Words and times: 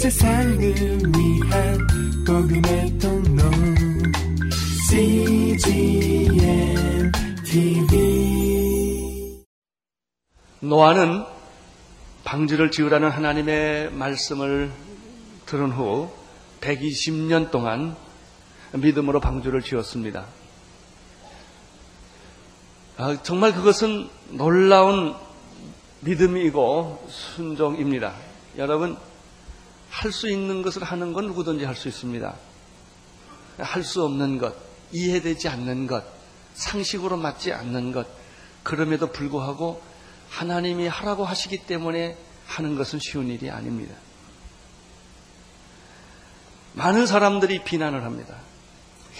세상을 0.00 0.58
위한 0.58 1.78
복음의 2.26 2.98
통로 2.98 3.42
CGM 4.88 6.32
TV 7.44 9.44
노아는 10.60 11.26
방주를 12.24 12.70
지으라는 12.70 13.10
하나님의 13.10 13.92
말씀을 13.92 14.72
들은 15.44 15.70
후 15.70 16.08
120년 16.62 17.50
동안 17.50 17.94
믿음으로 18.72 19.20
방주를 19.20 19.60
지었습니다. 19.60 20.24
아, 22.96 23.22
정말 23.22 23.52
그것은 23.52 24.08
놀라운 24.30 25.14
믿음이고 26.00 27.06
순종입니다. 27.10 28.14
여러분, 28.56 28.96
할 29.90 30.12
수 30.12 30.30
있는 30.30 30.62
것을 30.62 30.84
하는 30.84 31.12
건 31.12 31.26
누구든지 31.26 31.64
할 31.64 31.74
수 31.74 31.88
있습니다. 31.88 32.34
할 33.58 33.84
수 33.84 34.04
없는 34.04 34.38
것, 34.38 34.54
이해되지 34.92 35.48
않는 35.48 35.86
것, 35.86 36.04
상식으로 36.54 37.16
맞지 37.16 37.52
않는 37.52 37.92
것, 37.92 38.06
그럼에도 38.62 39.10
불구하고 39.12 39.82
하나님이 40.30 40.86
하라고 40.86 41.24
하시기 41.24 41.66
때문에 41.66 42.16
하는 42.46 42.76
것은 42.76 42.98
쉬운 43.00 43.28
일이 43.28 43.50
아닙니다. 43.50 43.94
많은 46.74 47.06
사람들이 47.06 47.64
비난을 47.64 48.04
합니다. 48.04 48.36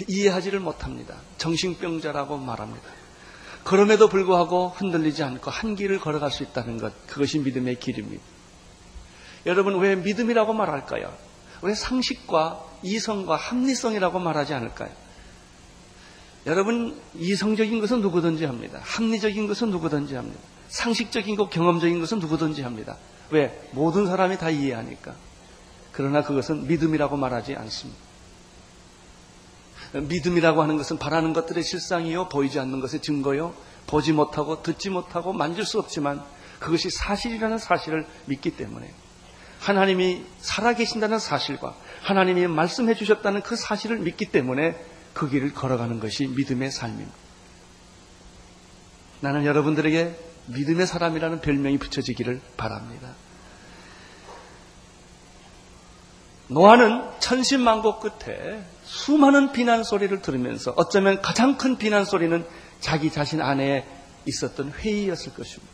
이해하지를 0.09 0.61
못합니다. 0.61 1.17
정신병자라고 1.39 2.39
말합니다. 2.39 2.89
그럼에도 3.65 4.09
불구하고 4.09 4.71
흔들리지 4.71 5.23
않고 5.23 5.51
한 5.51 5.75
길을 5.75 5.99
걸어갈 5.99 6.31
수 6.31 6.43
있다는 6.43 6.79
것, 6.79 7.07
그것이 7.07 7.41
믿음의 7.41 7.81
길입니다. 7.81 8.23
여러분, 9.47 9.79
왜 9.79 9.97
믿음이라고 9.97 10.53
말할까요? 10.53 11.13
왜 11.63 11.75
상식과 11.75 12.65
이성과 12.83 13.37
합리성이라고 13.37 14.19
말하지 14.19 14.55
않을까요? 14.55 14.91
여러분, 16.47 16.99
이성적인 17.15 17.81
것은 17.81 18.01
누구든지 18.01 18.45
합니다. 18.45 18.81
합리적인 18.83 19.47
것은 19.47 19.71
누구든지 19.71 20.15
합니다. 20.15 20.41
상식적인 20.69 21.37
것, 21.37 21.51
경험적인 21.51 22.01
것은 22.01 22.19
누구든지 22.19 22.63
합니다. 22.63 22.97
왜? 23.31 23.69
모든 23.73 24.07
사람이 24.07 24.39
다 24.39 24.51
이해하니까. 24.51 25.15
그러나 25.93 26.23
그것은 26.23 26.67
믿음이라고 26.67 27.17
말하지 27.17 27.57
않습니다. 27.57 28.01
믿음이라고 29.93 30.63
하는 30.63 30.77
것은 30.77 30.99
바라는 30.99 31.33
것들의 31.33 31.63
실상이요, 31.63 32.29
보이지 32.29 32.59
않는 32.61 32.81
것의 32.81 33.03
증거요, 33.03 33.55
보지 33.87 34.13
못하고 34.13 34.63
듣지 34.63 34.89
못하고 34.89 35.33
만질 35.33 35.67
수 35.67 35.79
없지만 35.79 36.23
그것이 36.61 36.91
사실이라는 36.91 37.59
사실을 37.59 38.07
믿기 38.27 38.53
때문에 38.57 38.93
하나님이 39.61 40.25
살아계신다는 40.41 41.19
사실과 41.19 41.77
하나님이 42.03 42.47
말씀해 42.47 42.95
주셨다는 42.95 43.43
그 43.43 43.57
사실을 43.57 43.99
믿기 43.99 44.27
때문에 44.27 44.75
그 45.13 45.29
길을 45.29 45.53
걸어가는 45.53 46.01
것이 46.01 46.27
믿음의 46.27 46.71
삶입니다. 46.71 47.13
나는 49.21 49.45
여러분들에게 49.45 50.17
믿음의 50.47 50.87
사람이라는 50.87 51.41
별명이 51.43 51.79
붙여지기를 51.79 52.41
바랍니다. 52.57 53.15
노아는 56.49 57.21
천신만고 57.21 58.01
끝에 58.01 58.65
수많은 58.83 59.53
비난 59.53 59.85
소리를 59.85 60.21
들으면서 60.21 60.73
어쩌면 60.77 61.21
가장 61.21 61.59
큰 61.59 61.77
비난 61.77 62.05
소리는 62.05 62.45
자기 62.81 63.13
자신 63.13 63.41
안에 63.41 63.87
있었던 64.27 64.73
회의였을 64.73 65.35
것입니다. 65.35 65.73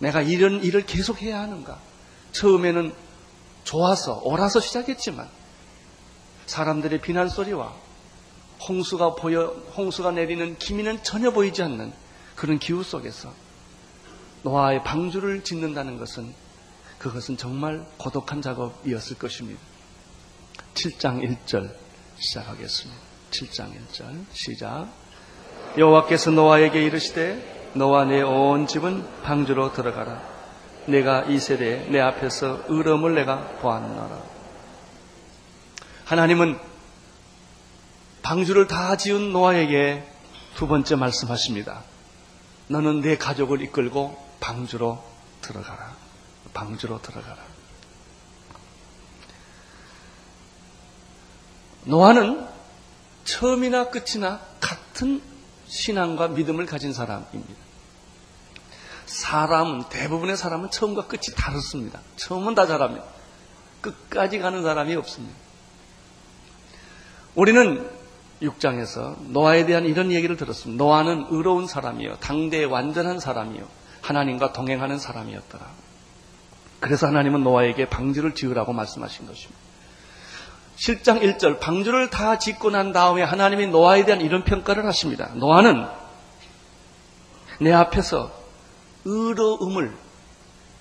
내가 0.00 0.22
이런 0.22 0.62
일을 0.64 0.86
계속 0.86 1.22
해야 1.22 1.40
하는가? 1.40 1.78
처음에는 2.32 2.94
좋아서, 3.64 4.20
옳아서 4.24 4.60
시작했지만 4.60 5.28
사람들의 6.46 7.00
비난 7.00 7.28
소리와 7.28 7.74
홍수가 8.66 9.14
보여, 9.14 9.46
홍수가 9.76 10.12
내리는 10.12 10.56
기미는 10.58 11.02
전혀 11.02 11.30
보이지 11.30 11.62
않는 11.62 11.92
그런 12.34 12.58
기후 12.58 12.82
속에서 12.82 13.32
노아의 14.42 14.84
방주를 14.84 15.44
짓는다는 15.44 15.98
것은 15.98 16.34
그것은 16.98 17.36
정말 17.36 17.86
고독한 17.96 18.42
작업이었을 18.42 19.18
것입니다. 19.18 19.60
7장 20.74 21.22
1절 21.22 21.74
시작하겠습니다. 22.18 23.00
7장 23.30 23.72
1절 23.74 24.24
시작. 24.32 24.88
여호와께서 25.76 26.30
노아에게 26.30 26.82
이르시되 26.84 27.72
너와 27.74 28.06
내온 28.06 28.66
집은 28.66 29.04
방주로 29.22 29.72
들어가라. 29.72 30.37
내가 30.88 31.24
이 31.24 31.38
세대에 31.38 31.88
내 31.90 32.00
앞에서 32.00 32.64
의름을 32.68 33.14
내가 33.14 33.46
보았노라. 33.60 34.22
하나님은 36.06 36.58
방주를 38.22 38.66
다 38.66 38.96
지은 38.96 39.32
노아에게 39.32 40.06
두 40.56 40.66
번째 40.66 40.96
말씀하십니다. 40.96 41.82
너는 42.68 43.02
내 43.02 43.16
가족을 43.16 43.62
이끌고 43.62 44.16
방주로 44.40 45.02
들어가라. 45.42 45.94
방주로 46.54 47.00
들어가라. 47.02 47.36
노아는 51.84 52.46
처음이나 53.24 53.90
끝이나 53.90 54.40
같은 54.60 55.22
신앙과 55.66 56.28
믿음을 56.28 56.64
가진 56.64 56.92
사람입니다. 56.94 57.67
사람은, 59.08 59.84
대부분의 59.88 60.36
사람은 60.36 60.70
처음과 60.70 61.06
끝이 61.06 61.34
다릅니다. 61.36 62.00
처음은 62.16 62.54
다 62.54 62.66
잘합니다. 62.66 63.04
끝까지 63.80 64.38
가는 64.38 64.62
사람이 64.62 64.94
없습니다. 64.96 65.34
우리는 67.34 67.88
6장에서 68.42 69.16
노아에 69.28 69.66
대한 69.66 69.86
이런 69.86 70.12
얘기를 70.12 70.36
들었습니다. 70.36 70.82
노아는 70.82 71.26
의로운 71.30 71.66
사람이요. 71.66 72.16
당대의 72.18 72.66
완전한 72.66 73.18
사람이요. 73.20 73.66
하나님과 74.02 74.52
동행하는 74.52 74.98
사람이었더라. 74.98 75.66
그래서 76.80 77.06
하나님은 77.08 77.42
노아에게 77.42 77.88
방주를 77.88 78.34
지으라고 78.34 78.72
말씀하신 78.72 79.26
것입니다. 79.26 79.58
실장 80.76 81.18
1절 81.18 81.58
방주를 81.58 82.10
다 82.10 82.38
짓고 82.38 82.70
난 82.70 82.92
다음에 82.92 83.22
하나님이 83.22 83.66
노아에 83.66 84.04
대한 84.04 84.20
이런 84.20 84.44
평가를 84.44 84.86
하십니다. 84.86 85.30
노아는 85.34 85.86
내 87.60 87.72
앞에서 87.72 88.37
의로움을 89.08 89.96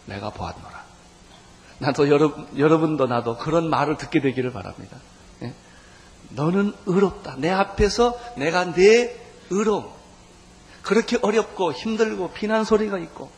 내가 0.06 0.30
보았노라. 0.30 0.86
나도 1.80 2.10
여러분, 2.10 2.48
여러분도 2.58 3.06
나도 3.06 3.38
그런 3.38 3.70
말을 3.70 3.98
듣게 3.98 4.20
되기를 4.22 4.52
바랍니다. 4.52 4.98
예? 5.44 5.54
너는 6.30 6.74
의롭다. 6.86 7.36
내 7.38 7.50
앞에서 7.50 8.20
내가 8.36 8.74
내 8.74 9.16
의로움. 9.50 9.90
그렇게 10.82 11.18
어렵고 11.22 11.74
힘들고 11.74 12.32
비난 12.32 12.64
소리가 12.64 12.98
있고 13.00 13.30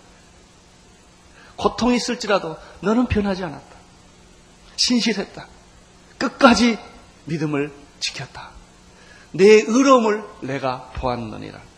고통이 1.55 1.95
있을지라도 1.95 2.57
너는 2.81 3.07
변하지 3.07 3.43
않았다. 3.43 3.75
신실했다. 4.75 5.47
끝까지 6.17 6.77
믿음을 7.25 7.73
지켰다. 7.99 8.51
내 9.31 9.45
의로움을 9.45 10.23
내가 10.41 10.91
보았느니라. 10.95 11.68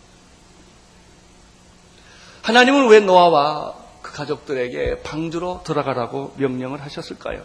하나님은 2.41 2.87
왜 2.87 2.99
노아와 2.99 3.75
그 4.01 4.13
가족들에게 4.13 5.01
방주로 5.03 5.61
들어가라고 5.63 6.33
명령을 6.37 6.81
하셨을까요? 6.81 7.43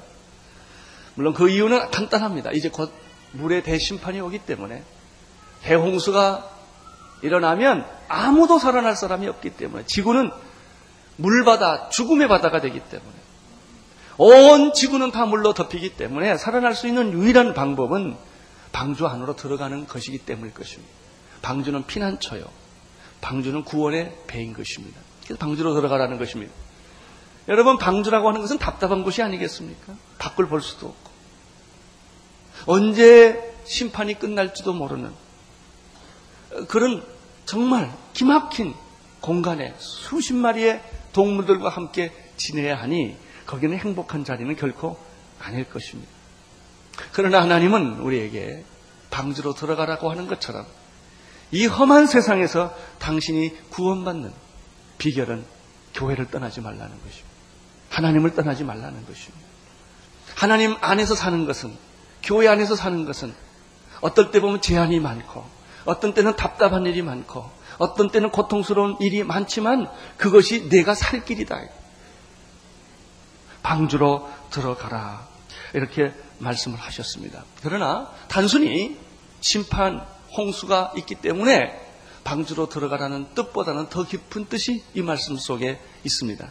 물론 1.15 1.35
그 1.35 1.49
이유는 1.49 1.91
간단합니다. 1.91 2.53
이제 2.53 2.71
곧 2.71 2.93
물의 3.33 3.63
대심판이 3.63 4.21
오기 4.21 4.41
때문에 4.41 4.83
대홍수가 5.63 6.51
일어나면 7.23 7.87
아무도 8.09 8.59
살아날 8.59 8.97
사람이 8.97 9.27
없기 9.29 9.51
때문에 9.51 9.85
지구는 9.87 10.31
물바다, 11.17 11.89
죽음의 11.89 12.29
바다가 12.29 12.61
되기 12.61 12.81
때문에 12.81 13.15
온 14.19 14.73
지구는 14.73 15.11
다 15.13 15.27
물로 15.27 15.55
덮이기 15.55 15.97
때문에 15.97 16.37
살아날 16.37 16.75
수 16.75 16.87
있는 16.87 17.13
유일한 17.13 17.55
방법은 17.55 18.17
방주 18.73 19.07
안으로 19.07 19.37
들어가는 19.37 19.87
것이기 19.87 20.19
때문일 20.19 20.55
것입니다. 20.55 20.93
방주는 21.43 21.87
피난처요. 21.87 22.45
방주는 23.27 23.65
구원의 23.65 24.17
배인 24.29 24.53
것입니다. 24.53 25.01
그래서 25.25 25.37
방주로 25.37 25.75
들어가라는 25.75 26.17
것입니다. 26.17 26.53
여러분, 27.49 27.77
방주라고 27.77 28.29
하는 28.29 28.41
것은 28.41 28.59
답답한 28.59 29.03
곳이 29.03 29.21
아니겠습니까? 29.21 29.95
밖을 30.19 30.47
볼 30.47 30.63
수도 30.63 30.87
없고. 30.87 31.11
언제 32.67 33.53
심판이 33.65 34.17
끝날지도 34.21 34.73
모르는 34.73 35.13
그런 36.69 37.05
정말 37.45 37.93
기막힌 38.13 38.75
공간에 39.21 39.75
수십 39.79 40.35
마리의 40.35 40.81
동물들과 41.13 41.69
함께 41.69 42.13
지내야 42.37 42.77
하니 42.77 43.17
거기는 43.45 43.77
행복한 43.77 44.25
자리는 44.25 44.55
결코 44.55 44.97
아닐 45.41 45.69
것입니다. 45.69 46.11
그러나 47.13 47.43
하나님은 47.43 47.99
우리에게 47.99 48.65
방주로 49.11 49.55
들어가라고 49.55 50.11
하는 50.11 50.29
것처럼 50.29 50.65
이 51.51 51.67
험한 51.67 52.07
세상에서 52.07 52.75
당신이 52.99 53.71
구원받는 53.71 54.33
비결은 54.99 55.45
교회를 55.95 56.31
떠나지 56.31 56.61
말라는 56.61 56.89
것입니다. 56.89 57.29
하나님을 57.91 58.35
떠나지 58.35 58.65
말라는 58.65 59.07
것입니다. 59.07 59.47
하나님 60.35 60.77
안에서 60.81 61.15
사는 61.15 61.47
것은, 61.47 61.75
교회 62.23 62.49
안에서 62.49 62.77
사는 62.77 63.05
것은, 63.05 63.35
어떨 64.01 64.31
때 64.31 64.41
보면 64.41 64.61
제한이 64.61 65.01
많고, 65.01 65.45
어떤 65.85 66.13
때는 66.13 66.37
답답한 66.37 66.85
일이 66.85 67.01
많고, 67.01 67.51
어떤 67.79 68.11
때는 68.11 68.31
고통스러운 68.31 68.97
일이 69.01 69.23
많지만, 69.23 69.89
그것이 70.17 70.69
내가 70.69 70.95
살 70.95 71.25
길이다. 71.25 71.59
방주로 73.63 74.29
들어가라. 74.51 75.27
이렇게 75.73 76.13
말씀을 76.39 76.79
하셨습니다. 76.79 77.45
그러나, 77.63 78.11
단순히 78.29 78.99
심판, 79.41 80.07
홍수가 80.37 80.93
있기 80.99 81.17
때문에 81.17 81.87
방주로 82.25 82.69
들어가라는 82.69 83.29
뜻보다는 83.35 83.89
더 83.89 84.05
깊은 84.05 84.47
뜻이 84.47 84.83
이 84.95 85.03
말씀 85.03 85.37
속에 85.37 85.79
있습니다. 86.05 86.49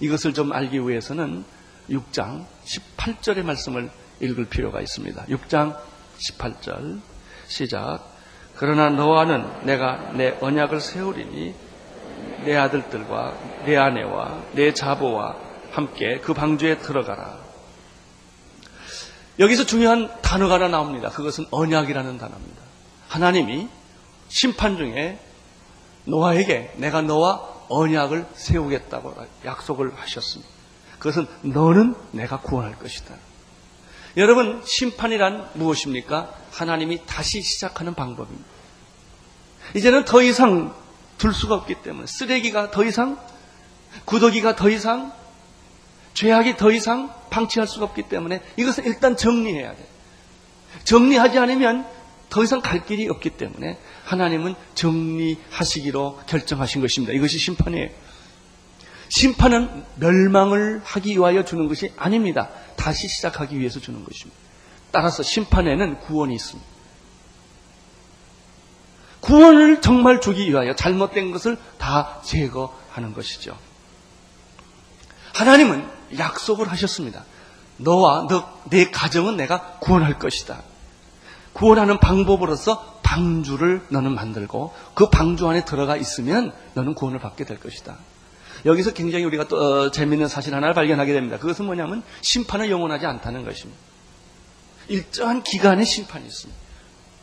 이것을 0.00 0.34
좀 0.34 0.52
알기 0.52 0.80
위해서는 0.80 1.44
6장 1.90 2.44
18절의 2.64 3.42
말씀을 3.42 3.90
읽을 4.20 4.46
필요가 4.46 4.80
있습니다. 4.80 5.26
6장 5.26 5.76
18절 6.18 7.00
시작. 7.48 8.00
그러나 8.56 8.88
너와는 8.88 9.66
내가 9.66 10.12
내 10.12 10.36
언약을 10.40 10.80
세우리니 10.80 11.54
내 12.44 12.56
아들들과 12.56 13.36
내 13.64 13.76
아내와 13.76 14.42
내 14.52 14.72
자보와 14.72 15.36
함께 15.72 16.20
그 16.20 16.32
방주에 16.32 16.78
들어가라. 16.78 17.38
여기서 19.38 19.66
중요한 19.66 20.10
단어가 20.22 20.54
하나 20.54 20.68
나옵니다. 20.68 21.10
그것은 21.10 21.46
언약이라는 21.50 22.16
단어입니다. 22.16 22.65
하나님이 23.08 23.68
심판 24.28 24.76
중에 24.76 25.18
노아에게 26.04 26.74
내가 26.76 27.02
너와 27.02 27.56
언약을 27.68 28.26
세우겠다고 28.34 29.14
약속을 29.44 29.94
하셨습니다. 29.96 30.50
그것은 30.98 31.26
너는 31.42 31.94
내가 32.12 32.40
구원할 32.40 32.78
것이다. 32.78 33.14
여러분, 34.16 34.62
심판이란 34.64 35.50
무엇입니까? 35.54 36.32
하나님이 36.50 37.02
다시 37.06 37.42
시작하는 37.42 37.94
방법입니다. 37.94 38.48
이제는 39.74 40.04
더 40.04 40.22
이상 40.22 40.74
둘 41.18 41.34
수가 41.34 41.54
없기 41.54 41.82
때문에 41.82 42.06
쓰레기가 42.06 42.70
더 42.70 42.84
이상, 42.84 43.18
구더기가 44.04 44.56
더 44.56 44.70
이상, 44.70 45.12
죄악이 46.14 46.56
더 46.56 46.70
이상 46.70 47.12
방치할 47.28 47.66
수가 47.66 47.84
없기 47.86 48.04
때문에 48.04 48.42
이것을 48.56 48.86
일단 48.86 49.16
정리해야 49.16 49.74
돼. 49.74 49.86
정리하지 50.84 51.38
않으면 51.38 51.86
더 52.28 52.42
이상 52.42 52.60
갈 52.60 52.84
길이 52.84 53.08
없기 53.08 53.30
때문에 53.30 53.78
하나님은 54.04 54.54
정리하시기로 54.74 56.20
결정하신 56.26 56.80
것입니다. 56.80 57.12
이것이 57.12 57.38
심판이에요. 57.38 57.90
심판은 59.08 59.84
멸망을 59.96 60.80
하기 60.84 61.12
위하여 61.12 61.44
주는 61.44 61.68
것이 61.68 61.92
아닙니다. 61.96 62.48
다시 62.76 63.08
시작하기 63.08 63.58
위해서 63.58 63.80
주는 63.80 64.04
것입니다. 64.04 64.36
따라서 64.90 65.22
심판에는 65.22 66.00
구원이 66.00 66.34
있습니다. 66.34 66.76
구원을 69.20 69.80
정말 69.80 70.20
주기 70.20 70.48
위하여 70.48 70.74
잘못된 70.74 71.32
것을 71.32 71.58
다 71.78 72.20
제거하는 72.24 73.12
것이죠. 73.12 73.58
하나님은 75.34 75.88
약속을 76.16 76.70
하셨습니다. 76.70 77.24
너와 77.78 78.26
너, 78.28 78.48
내 78.70 78.90
가정은 78.90 79.36
내가 79.36 79.78
구원할 79.80 80.18
것이다. 80.18 80.62
구원하는 81.56 81.98
방법으로서 81.98 83.00
방주를 83.02 83.86
너는 83.88 84.14
만들고 84.14 84.74
그 84.94 85.08
방주 85.08 85.48
안에 85.48 85.64
들어가 85.64 85.96
있으면 85.96 86.52
너는 86.74 86.94
구원을 86.94 87.18
받게 87.18 87.44
될 87.44 87.58
것이다. 87.58 87.96
여기서 88.66 88.92
굉장히 88.92 89.24
우리가 89.24 89.48
또 89.48 89.56
어, 89.56 89.90
재미있는 89.90 90.28
사실 90.28 90.54
하나를 90.54 90.74
발견하게 90.74 91.12
됩니다. 91.12 91.38
그것은 91.38 91.64
뭐냐면 91.64 92.02
심판은 92.20 92.68
영원하지 92.68 93.06
않다는 93.06 93.44
것입니다. 93.44 93.80
일정한 94.88 95.42
기간의 95.42 95.86
심판이 95.86 96.26
있습니다. 96.26 96.60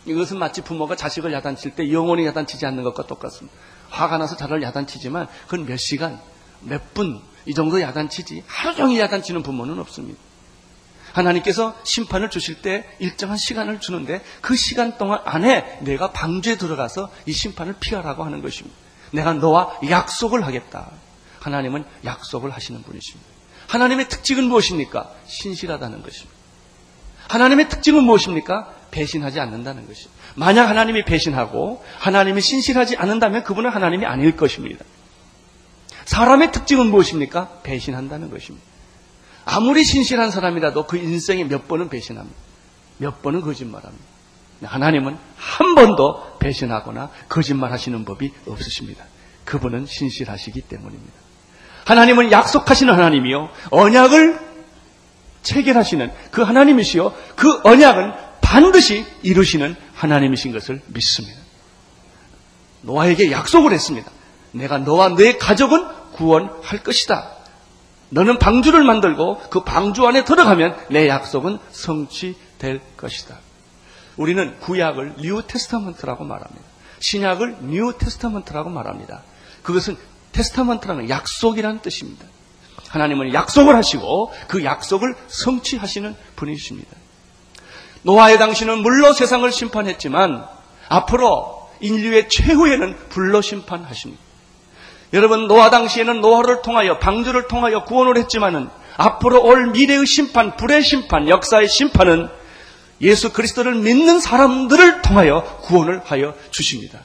이것은 0.05 0.37
마치 0.39 0.61
부모가 0.61 0.95
자식을 0.95 1.31
야단칠 1.31 1.75
때 1.75 1.91
영원히 1.91 2.25
야단치지 2.25 2.65
않는 2.65 2.83
것과 2.83 3.05
똑같습니다. 3.07 3.55
화가 3.89 4.17
나서 4.17 4.35
자를 4.35 4.61
야단치지만 4.63 5.27
그건 5.47 5.65
몇 5.65 5.77
시간, 5.77 6.19
몇 6.61 6.81
분 6.93 7.21
이 7.45 7.53
정도 7.53 7.81
야단치지 7.81 8.43
하루 8.47 8.75
종일 8.75 8.99
야단치는 9.01 9.43
부모는 9.43 9.79
없습니다. 9.79 10.19
하나님께서 11.13 11.75
심판을 11.83 12.29
주실 12.29 12.61
때 12.61 12.85
일정한 12.99 13.37
시간을 13.37 13.79
주는데 13.79 14.21
그 14.41 14.55
시간 14.55 14.97
동안 14.97 15.21
안에 15.23 15.79
내가 15.81 16.11
방주에 16.11 16.57
들어가서 16.57 17.09
이 17.25 17.31
심판을 17.31 17.75
피하라고 17.79 18.23
하는 18.25 18.41
것입니다. 18.41 18.75
내가 19.11 19.33
너와 19.33 19.79
약속을 19.87 20.45
하겠다. 20.45 20.89
하나님은 21.39 21.85
약속을 22.03 22.51
하시는 22.51 22.81
분이십니다. 22.81 23.31
하나님의 23.67 24.09
특징은 24.09 24.45
무엇입니까? 24.45 25.11
신실하다는 25.27 26.01
것입니다. 26.01 26.33
하나님의 27.27 27.69
특징은 27.69 28.03
무엇입니까? 28.03 28.73
배신하지 28.91 29.39
않는다는 29.39 29.87
것입니다. 29.87 30.11
만약 30.35 30.67
하나님이 30.67 31.05
배신하고 31.05 31.83
하나님이 31.99 32.41
신실하지 32.41 32.97
않는다면 32.97 33.43
그분은 33.43 33.69
하나님이 33.69 34.05
아닐 34.05 34.35
것입니다. 34.35 34.83
사람의 36.05 36.51
특징은 36.51 36.87
무엇입니까? 36.87 37.61
배신한다는 37.63 38.29
것입니다. 38.29 38.72
아무리 39.45 39.83
신실한 39.83 40.31
사람이라도 40.31 40.87
그 40.87 40.97
인생에 40.97 41.43
몇 41.43 41.67
번은 41.67 41.89
배신합니다. 41.89 42.37
몇 42.97 43.21
번은 43.21 43.41
거짓말합니다. 43.41 44.03
하나님은 44.63 45.17
한 45.35 45.75
번도 45.75 46.37
배신하거나 46.39 47.09
거짓말하시는 47.27 48.05
법이 48.05 48.31
없으십니다. 48.47 49.05
그분은 49.45 49.85
신실하시기 49.85 50.61
때문입니다. 50.61 51.13
하나님은 51.85 52.31
약속하시는 52.31 52.93
하나님이요. 52.93 53.49
언약을 53.71 54.39
체결하시는 55.41 56.11
그 56.31 56.41
하나님이시요. 56.41 57.13
그 57.35 57.59
언약은 57.63 58.13
반드시 58.39 59.05
이루시는 59.23 59.75
하나님이신 59.93 60.53
것을 60.53 60.81
믿습니다. 60.87 61.37
노아에게 62.81 63.31
약속을 63.31 63.73
했습니다. 63.73 64.09
내가 64.51 64.77
너와 64.77 65.15
내 65.15 65.37
가족은 65.37 65.85
구원할 66.13 66.83
것이다. 66.83 67.32
너는 68.13 68.37
방주를 68.37 68.83
만들고 68.83 69.39
그 69.49 69.63
방주 69.63 70.05
안에 70.05 70.23
들어가면 70.23 70.77
내 70.89 71.07
약속은 71.07 71.57
성취될 71.71 72.79
것이다. 72.95 73.39
우리는 74.17 74.59
구약을 74.59 75.15
New 75.17 75.41
Testament라고 75.47 76.23
말합니다. 76.23 76.61
신약을 76.99 77.57
New 77.63 77.97
Testament라고 77.97 78.69
말합니다. 78.69 79.23
그것은 79.63 79.97
Testament라는 80.31 81.09
약속이라는 81.09 81.81
뜻입니다. 81.81 82.25
하나님은 82.89 83.33
약속을 83.33 83.75
하시고 83.75 84.31
그 84.47 84.63
약속을 84.63 85.15
성취하시는 85.27 86.15
분이십니다. 86.35 86.95
노아의 88.03 88.37
당시는 88.37 88.79
물로 88.79 89.13
세상을 89.13 89.51
심판했지만 89.51 90.45
앞으로 90.89 91.71
인류의 91.79 92.29
최후에는 92.29 93.09
불로 93.09 93.41
심판하십니다. 93.41 94.22
여러분 95.13 95.47
노아 95.47 95.69
당시에는 95.69 96.21
노아를 96.21 96.63
통하여 96.63 96.97
방주를 96.97 97.47
통하여 97.47 97.83
구원을 97.83 98.17
했지만은 98.17 98.67
앞으로 98.97 99.43
올 99.43 99.67
미래의 99.67 100.05
심판, 100.05 100.57
불의 100.57 100.83
심판, 100.83 101.29
역사의 101.29 101.67
심판은 101.67 102.29
예수 103.01 103.31
그리스도를 103.31 103.75
믿는 103.75 104.19
사람들을 104.19 105.01
통하여 105.03 105.43
구원을 105.61 106.01
하여 106.05 106.33
주십니다. 106.49 106.99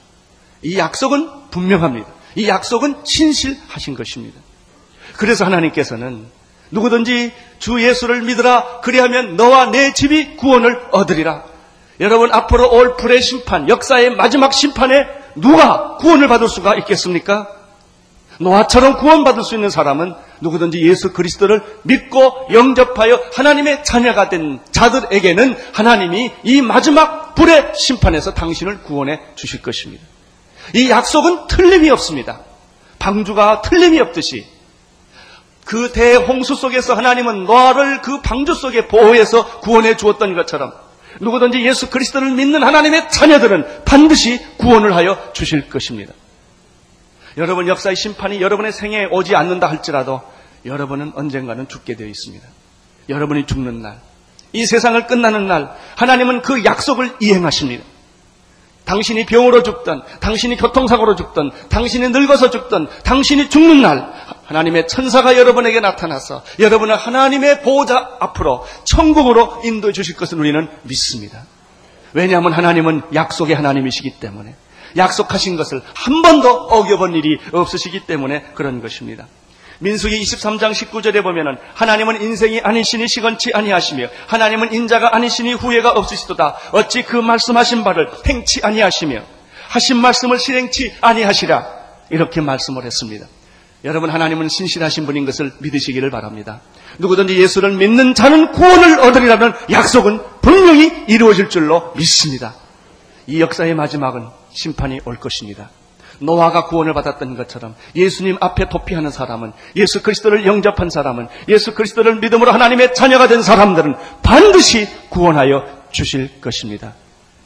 이 0.62 0.78
약속은 0.78 1.50
분명합니다. 1.50 2.08
이 2.34 2.48
약속은 2.48 3.00
신실하신 3.04 3.94
것입니다. 3.94 4.40
그래서 5.16 5.44
하나님께서는 5.44 6.26
누구든지 6.70 7.32
주 7.58 7.82
예수를 7.82 8.22
믿으라 8.22 8.80
그리하면 8.80 9.36
너와 9.36 9.70
내 9.70 9.92
집이 9.92 10.36
구원을 10.36 10.80
얻으리라. 10.92 11.44
여러분 12.00 12.32
앞으로 12.32 12.70
올 12.70 12.96
불의 12.96 13.20
심판, 13.20 13.68
역사의 13.68 14.14
마지막 14.14 14.52
심판에 14.52 15.06
누가 15.34 15.96
구원을 15.96 16.28
받을 16.28 16.48
수가 16.48 16.76
있겠습니까? 16.76 17.57
노아처럼 18.38 18.98
구원받을 18.98 19.42
수 19.42 19.54
있는 19.54 19.68
사람은 19.68 20.14
누구든지 20.40 20.80
예수 20.86 21.12
그리스도를 21.12 21.62
믿고 21.82 22.48
영접하여 22.52 23.20
하나님의 23.34 23.84
자녀가 23.84 24.28
된 24.28 24.60
자들에게는 24.70 25.56
하나님이 25.72 26.30
이 26.44 26.62
마지막 26.62 27.34
불의 27.34 27.72
심판에서 27.74 28.34
당신을 28.34 28.82
구원해 28.82 29.20
주실 29.34 29.62
것입니다. 29.62 30.04
이 30.74 30.90
약속은 30.90 31.46
틀림이 31.48 31.90
없습니다. 31.90 32.40
방주가 32.98 33.62
틀림이 33.62 34.00
없듯이 34.00 34.46
그 35.64 35.92
대홍수 35.92 36.54
속에서 36.54 36.94
하나님은 36.94 37.44
노아를 37.44 38.00
그 38.02 38.22
방주 38.22 38.54
속에 38.54 38.88
보호해서 38.88 39.60
구원해 39.60 39.96
주었던 39.96 40.34
것처럼 40.34 40.72
누구든지 41.20 41.62
예수 41.64 41.90
그리스도를 41.90 42.30
믿는 42.30 42.62
하나님의 42.62 43.10
자녀들은 43.10 43.84
반드시 43.84 44.40
구원을 44.58 44.94
하여 44.94 45.18
주실 45.32 45.68
것입니다. 45.68 46.14
여러분 47.36 47.68
역사의 47.68 47.96
심판이 47.96 48.40
여러분의 48.40 48.72
생애에 48.72 49.06
오지 49.10 49.36
않는다 49.36 49.68
할지라도 49.68 50.22
여러분은 50.64 51.12
언젠가는 51.14 51.68
죽게 51.68 51.96
되어 51.96 52.06
있습니다. 52.06 52.46
여러분이 53.08 53.46
죽는 53.46 53.80
날, 53.80 54.00
이 54.52 54.66
세상을 54.66 55.06
끝나는 55.06 55.46
날, 55.46 55.70
하나님은 55.96 56.42
그 56.42 56.64
약속을 56.64 57.16
이행하십니다. 57.20 57.84
당신이 58.84 59.26
병으로 59.26 59.62
죽든, 59.62 60.00
당신이 60.20 60.56
교통사고로 60.56 61.14
죽든, 61.14 61.50
당신이 61.68 62.08
늙어서 62.08 62.48
죽든, 62.50 62.88
당신이 63.04 63.50
죽는 63.50 63.82
날, 63.82 64.10
하나님의 64.46 64.88
천사가 64.88 65.36
여러분에게 65.36 65.80
나타나서 65.80 66.42
여러분을 66.58 66.96
하나님의 66.96 67.62
보호자 67.62 68.16
앞으로 68.18 68.66
천국으로 68.84 69.60
인도해 69.64 69.92
주실 69.92 70.16
것을 70.16 70.38
우리는 70.38 70.68
믿습니다. 70.84 71.44
왜냐하면 72.14 72.54
하나님은 72.54 73.02
약속의 73.14 73.54
하나님이시기 73.54 74.18
때문에 74.20 74.54
약속하신 74.96 75.56
것을 75.56 75.82
한 75.94 76.22
번도 76.22 76.50
어겨본 76.50 77.14
일이 77.14 77.38
없으시기 77.52 78.00
때문에 78.00 78.44
그런 78.54 78.80
것입니다. 78.80 79.26
민수기 79.80 80.20
23장 80.20 80.72
19절에 80.72 81.22
보면은 81.22 81.56
하나님은 81.74 82.20
인생이 82.20 82.60
아니시니 82.60 83.06
시건치 83.06 83.52
아니하시며 83.54 84.08
하나님은 84.26 84.72
인자가 84.72 85.14
아니시니 85.14 85.54
후회가 85.54 85.90
없으시도다. 85.90 86.56
어찌 86.72 87.02
그 87.02 87.16
말씀하신 87.16 87.84
바를 87.84 88.08
행치 88.26 88.60
아니하시며 88.62 89.20
하신 89.68 89.98
말씀을 89.98 90.38
실행치 90.38 90.94
아니하시라. 91.00 91.78
이렇게 92.10 92.40
말씀을 92.40 92.84
했습니다. 92.84 93.26
여러분 93.84 94.10
하나님은 94.10 94.48
신실하신 94.48 95.06
분인 95.06 95.24
것을 95.24 95.52
믿으시기를 95.60 96.10
바랍니다. 96.10 96.60
누구든지 96.98 97.38
예수를 97.38 97.72
믿는 97.72 98.14
자는 98.14 98.50
구원을 98.50 98.98
얻으리라는 99.00 99.52
약속은 99.70 100.20
분명히 100.42 101.04
이루어질 101.06 101.48
줄로 101.48 101.92
믿습니다. 101.96 102.54
이 103.28 103.40
역사의 103.40 103.74
마지막은 103.74 104.26
심판이 104.50 105.00
올 105.04 105.16
것입니다. 105.16 105.70
노아가 106.18 106.64
구원을 106.64 106.94
받았던 106.94 107.36
것처럼 107.36 107.76
예수님 107.94 108.38
앞에 108.40 108.68
도피하는 108.68 109.10
사람은 109.10 109.52
예수 109.76 110.02
그리스도를 110.02 110.46
영접한 110.46 110.90
사람은 110.90 111.28
예수 111.48 111.74
그리스도를 111.74 112.16
믿음으로 112.16 112.50
하나님의 112.50 112.94
자녀가 112.94 113.28
된 113.28 113.42
사람들은 113.42 113.94
반드시 114.22 114.88
구원하여 115.10 115.64
주실 115.92 116.40
것입니다. 116.40 116.94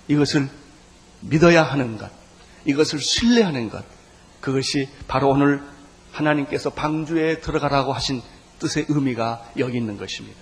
이것을 0.09 0.49
믿어야 1.21 1.65
하는 1.65 1.99
것, 1.99 2.11
이것을 2.65 3.01
신뢰하는 3.01 3.69
것, 3.69 3.85
그것이 4.41 4.89
바로 5.09 5.29
오늘 5.31 5.63
하나님께서 6.13 6.71
방주에 6.71 7.41
들어가라고 7.41 7.93
하신 7.93 8.23
뜻의 8.59 8.87
의미가 8.89 9.53
여기 9.59 9.79
있는 9.79 9.99
것입니다. 9.99 10.42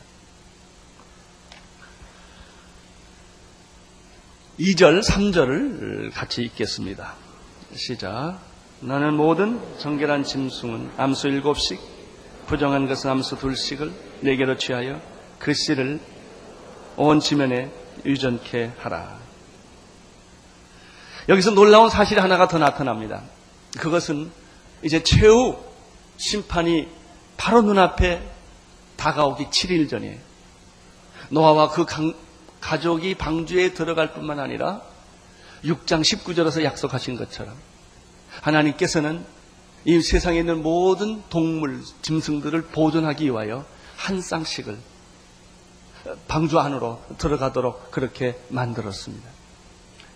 2절, 4.61 5.02
3절을 5.02 6.12
같이 6.12 6.43
읽겠습니다. 6.43 7.14
시작. 7.75 8.40
나는 8.81 9.14
모든 9.14 9.59
정결한 9.79 10.23
짐승은 10.23 10.93
암수 10.99 11.29
일곱씩, 11.29 11.81
부정한 12.47 12.87
것은 12.87 13.09
암수 13.09 13.38
둘씩을 13.38 13.90
네개로 14.21 14.59
취하여 14.59 15.00
글씨를 15.38 15.99
온 16.99 17.21
지면에 17.21 17.73
유전케 18.05 18.73
하라. 18.76 19.19
여기서 21.31 21.52
놀라운 21.52 21.88
사실 21.88 22.21
하나가 22.21 22.47
더 22.47 22.59
나타납니다. 22.59 23.23
그것은 23.79 24.31
이제 24.83 25.02
최후 25.02 25.57
심판이 26.19 26.87
바로 27.38 27.62
눈앞에 27.62 28.31
다가오기 28.97 29.47
7일 29.47 29.88
전에 29.88 30.21
노아와 31.31 31.71
그 31.71 31.87
강, 31.87 32.12
가족이 32.61 33.14
방주에 33.14 33.75
들어갈 33.75 34.12
뿐만 34.12 34.38
아니라 34.38 34.83
6장 35.64 36.02
19절에서 36.02 36.62
약속하신 36.64 37.17
것처럼 37.17 37.55
하나님께서는 38.40 39.25
이 39.85 40.00
세상에 40.00 40.40
있는 40.40 40.62
모든 40.62 41.23
동물, 41.31 41.83
짐승들을 42.02 42.62
보존하기 42.67 43.25
위하여 43.25 43.64
한 43.97 44.21
쌍씩을 44.21 44.79
방주 46.29 46.59
안으로 46.59 47.02
들어가도록 47.19 47.90
그렇게 47.90 48.38
만들었습니다. 48.49 49.29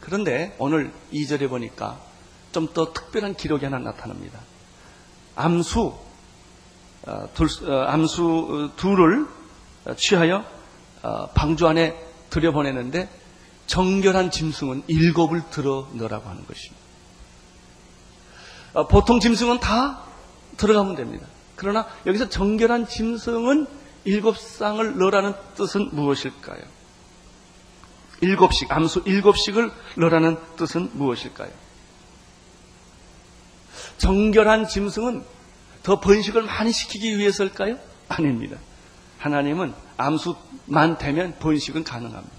그런데 0.01 0.55
오늘 0.59 0.93
2절에 1.13 1.49
보니까 1.49 1.99
좀 2.53 2.69
더 2.73 2.93
특별한 2.93 3.35
기록이 3.35 3.65
하나 3.65 3.79
나타납니다. 3.79 4.39
암수, 5.35 5.93
어, 7.07 7.29
둘, 7.35 7.49
어, 7.69 7.85
암수 7.89 8.71
둘을 8.77 9.27
취하여 9.97 10.45
어, 11.03 11.27
방주 11.35 11.67
안에 11.67 12.01
들여보내는데 12.35 13.09
정결한 13.67 14.31
짐승은 14.31 14.83
일곱을 14.89 15.43
들어 15.51 15.89
넣으라고 15.93 16.29
하는 16.29 16.45
것입니다. 16.47 16.83
보통 18.91 19.21
짐승은 19.21 19.61
다 19.61 20.03
들어가면 20.57 20.97
됩니다. 20.97 21.27
그러나 21.55 21.87
여기서 22.07 22.29
정결한 22.29 22.89
짐승은 22.89 23.67
일곱 24.05 24.37
쌍을 24.37 24.99
넣으라는 24.99 25.35
뜻은 25.55 25.91
무엇일까요? 25.93 26.63
일곱씩, 28.21 28.71
암수 28.71 29.05
일곱씩을 29.07 29.71
넣으라는 29.97 30.37
뜻은 30.57 30.91
무엇일까요? 30.95 31.51
정결한 33.99 34.67
짐승은 34.67 35.25
더 35.85 36.01
번식을 36.01 36.43
많이 36.43 36.73
시키기 36.73 37.17
위해서일까요? 37.19 37.79
아닙니다. 38.09 38.59
하나님은 39.19 39.75
암수만 39.97 40.99
되면 40.99 41.37
번식은 41.39 41.85
가능합니다. 41.85 42.37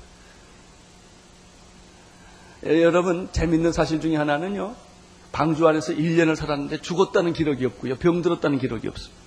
예, 2.67 2.81
여러분, 2.81 3.29
재밌는 3.31 3.71
사실 3.71 4.01
중에 4.01 4.15
하나는요, 4.15 4.75
방주 5.31 5.67
안에서 5.67 5.93
1년을 5.93 6.35
살았는데 6.35 6.81
죽었다는 6.81 7.33
기록이 7.33 7.65
없고요, 7.65 7.97
병들었다는 7.97 8.57
기록이 8.57 8.87
없습니다. 8.87 9.23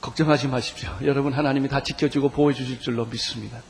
걱정하지 0.00 0.48
마십시오. 0.48 0.90
여러분, 1.02 1.32
하나님이 1.32 1.68
다 1.68 1.82
지켜주고 1.82 2.28
보호해 2.28 2.54
주실 2.54 2.80
줄로 2.80 3.06
믿습니다. 3.06 3.62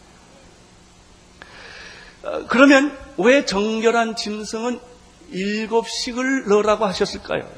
어, 2.25 2.47
그러면 2.49 2.97
왜 3.19 3.45
정결한 3.45 4.17
짐승은 4.17 4.81
일곱씩을 5.31 6.49
넣으라고 6.49 6.85
하셨을까요? 6.87 7.49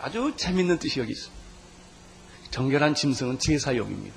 아주 0.00 0.34
재밌는 0.36 0.78
뜻이 0.78 1.00
여기 1.00 1.12
있습니다. 1.12 1.37
정결한 2.50 2.94
짐승은 2.94 3.38
제사용입니다. 3.38 4.14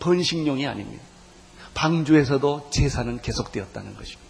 번식용이 0.00 0.66
아닙니다. 0.66 1.02
방주에서도 1.74 2.68
제사는 2.70 3.20
계속되었다는 3.20 3.96
것입니다. 3.96 4.22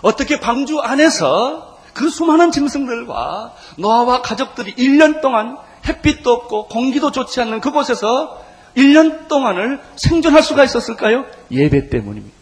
어떻게 0.00 0.40
방주 0.40 0.80
안에서 0.80 1.80
그 1.92 2.08
수많은 2.08 2.50
짐승들과 2.50 3.54
노아와 3.78 4.22
가족들이 4.22 4.74
1년 4.74 5.20
동안 5.20 5.58
햇빛도 5.86 6.32
없고 6.32 6.68
공기도 6.68 7.10
좋지 7.10 7.40
않는 7.42 7.60
그곳에서 7.60 8.42
1년 8.76 9.28
동안을 9.28 9.82
생존할 9.96 10.42
수가 10.42 10.64
있었을까요? 10.64 11.26
예배 11.50 11.90
때문입니다. 11.90 12.34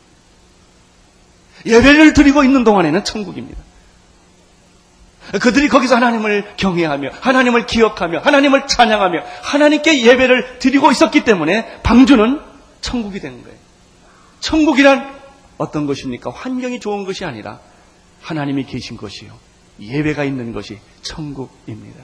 예배를 1.66 2.12
드리고 2.12 2.44
있는 2.44 2.64
동안에는 2.64 3.04
천국입니다. 3.04 3.60
그들이 5.38 5.68
거기서 5.68 5.96
하나님을 5.96 6.56
경외하며 6.56 7.10
하나님을 7.20 7.66
기억하며 7.66 8.20
하나님을 8.20 8.66
찬양하며 8.66 9.20
하나님께 9.42 10.02
예배를 10.04 10.58
드리고 10.58 10.90
있었기 10.90 11.24
때문에 11.24 11.82
방주는 11.82 12.40
천국이 12.80 13.20
된 13.20 13.42
거예요. 13.42 13.56
천국이란 14.40 15.20
어떤 15.58 15.86
것입니까? 15.86 16.30
환경이 16.30 16.80
좋은 16.80 17.04
것이 17.04 17.24
아니라 17.24 17.60
하나님이 18.22 18.64
계신 18.64 18.96
것이요. 18.96 19.32
예배가 19.78 20.24
있는 20.24 20.52
것이 20.52 20.78
천국입니다. 21.02 22.02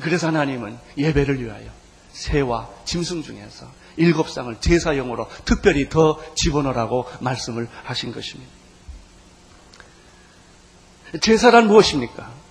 그래서 0.00 0.28
하나님은 0.28 0.78
예배를 0.96 1.42
위하여 1.42 1.66
새와 2.12 2.68
짐승 2.84 3.22
중에서 3.22 3.66
일곱 3.96 4.30
쌍을 4.30 4.60
제사용으로 4.60 5.28
특별히 5.44 5.88
더 5.88 6.20
집어넣으라고 6.34 7.06
말씀을 7.20 7.68
하신 7.84 8.12
것입니다. 8.12 8.50
제사란 11.20 11.66
무엇입니까? 11.68 12.43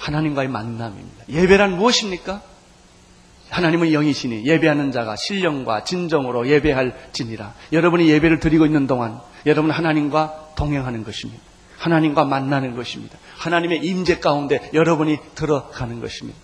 하나님과의 0.00 0.48
만남입니다. 0.48 1.26
예배란 1.28 1.76
무엇입니까? 1.76 2.42
하나님은 3.50 3.92
영이시니 3.92 4.46
예배하는 4.46 4.92
자가 4.92 5.16
신령과 5.16 5.84
진정으로 5.84 6.48
예배할 6.48 7.10
지니라. 7.12 7.54
여러분이 7.72 8.08
예배를 8.08 8.40
드리고 8.40 8.64
있는 8.64 8.86
동안 8.86 9.20
여러분 9.46 9.70
하나님과 9.70 10.52
동행하는 10.56 11.04
것입니다. 11.04 11.42
하나님과 11.76 12.24
만나는 12.24 12.76
것입니다. 12.76 13.18
하나님의 13.36 13.84
임재 13.84 14.20
가운데 14.20 14.70
여러분이 14.72 15.18
들어가는 15.34 16.00
것입니다. 16.00 16.38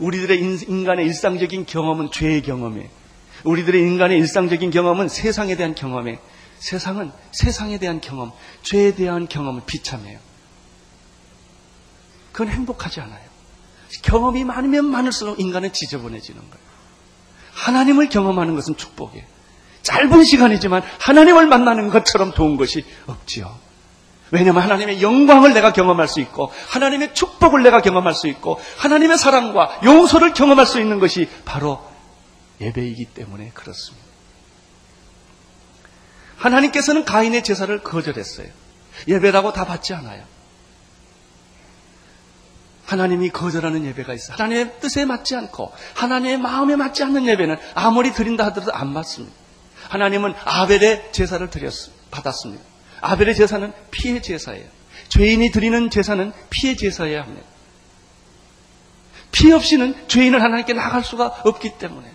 우리들의 0.00 0.40
인간의 0.40 1.06
일상적인 1.06 1.66
경험은 1.66 2.10
죄의 2.10 2.42
경험이에요. 2.42 2.88
우리들의 3.44 3.80
인간의 3.80 4.18
일상적인 4.18 4.70
경험은 4.70 5.08
세상에 5.08 5.56
대한 5.56 5.74
경험에 5.74 6.18
세상은 6.58 7.12
세상에 7.30 7.78
대한 7.78 8.00
경험, 8.00 8.32
죄에 8.62 8.94
대한 8.94 9.28
경험은 9.28 9.62
비참해요. 9.66 10.18
그건 12.38 12.52
행복하지 12.52 13.00
않아요. 13.00 13.28
경험이 14.02 14.44
많으면 14.44 14.84
많을수록 14.84 15.40
인간은 15.40 15.72
지저분해지는 15.72 16.40
거예요. 16.40 16.64
하나님을 17.52 18.08
경험하는 18.10 18.54
것은 18.54 18.76
축복이에요. 18.76 19.26
짧은 19.82 20.22
시간이지만 20.22 20.82
하나님을 21.00 21.48
만나는 21.48 21.90
것처럼 21.90 22.32
좋은 22.32 22.56
것이 22.56 22.84
없지요. 23.06 23.58
왜냐하면 24.30 24.62
하나님의 24.62 25.02
영광을 25.02 25.52
내가 25.52 25.72
경험할 25.72 26.06
수 26.06 26.20
있고 26.20 26.52
하나님의 26.68 27.12
축복을 27.12 27.64
내가 27.64 27.82
경험할 27.82 28.14
수 28.14 28.28
있고 28.28 28.60
하나님의 28.76 29.18
사랑과 29.18 29.80
용서를 29.82 30.32
경험할 30.32 30.64
수 30.64 30.80
있는 30.80 31.00
것이 31.00 31.28
바로 31.44 31.84
예배이기 32.60 33.06
때문에 33.06 33.50
그렇습니다. 33.52 34.06
하나님께서는 36.36 37.04
가인의 37.04 37.42
제사를 37.42 37.76
거절했어요. 37.82 38.46
예배라고 39.08 39.52
다 39.52 39.64
받지 39.64 39.92
않아요. 39.92 40.37
하나님이 42.88 43.28
거절하는 43.28 43.84
예배가 43.84 44.14
있어. 44.14 44.32
하나님의 44.32 44.80
뜻에 44.80 45.04
맞지 45.04 45.36
않고 45.36 45.72
하나님의 45.92 46.38
마음에 46.38 46.74
맞지 46.74 47.02
않는 47.04 47.26
예배는 47.26 47.58
아무리 47.74 48.12
드린다 48.14 48.46
하더라도 48.46 48.72
안 48.72 48.94
맞습니다. 48.94 49.36
하나님은 49.90 50.32
아벨의 50.42 51.10
제사를 51.12 51.48
드렸 51.50 51.74
받았습니다. 52.10 52.64
아벨의 53.02 53.34
제사는 53.34 53.74
피해 53.90 54.22
제사예요. 54.22 54.64
죄인이 55.10 55.50
드리는 55.50 55.90
제사는 55.90 56.32
피해 56.48 56.76
제사여야 56.76 57.24
합니다. 57.24 57.46
피 59.32 59.52
없이는 59.52 60.08
죄인을 60.08 60.42
하나님께 60.42 60.72
나갈 60.72 61.04
수가 61.04 61.42
없기 61.44 61.76
때문에. 61.78 62.10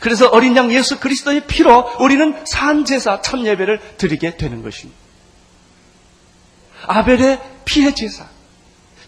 그래서 0.00 0.26
어린 0.26 0.56
양 0.56 0.72
예수 0.72 0.98
그리스도의 0.98 1.46
피로 1.46 1.88
우리는 2.00 2.44
산 2.46 2.84
제사 2.84 3.22
참 3.22 3.46
예배를 3.46 3.96
드리게 3.96 4.36
되는 4.38 4.60
것입니다. 4.60 4.98
아벨의 6.88 7.40
피해 7.64 7.94
제사. 7.94 8.33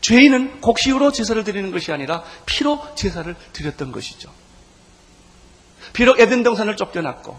죄인은 0.07 0.61
곡식으로 0.61 1.11
제사를 1.11 1.43
드리는 1.43 1.73
것이 1.73 1.91
아니라 1.91 2.23
피로 2.47 2.81
제사를 2.95 3.35
드렸던 3.53 3.91
것이죠. 3.91 4.31
비록 5.93 6.21
에덴 6.21 6.45
동산을 6.45 6.77
쫓겨났고 6.77 7.37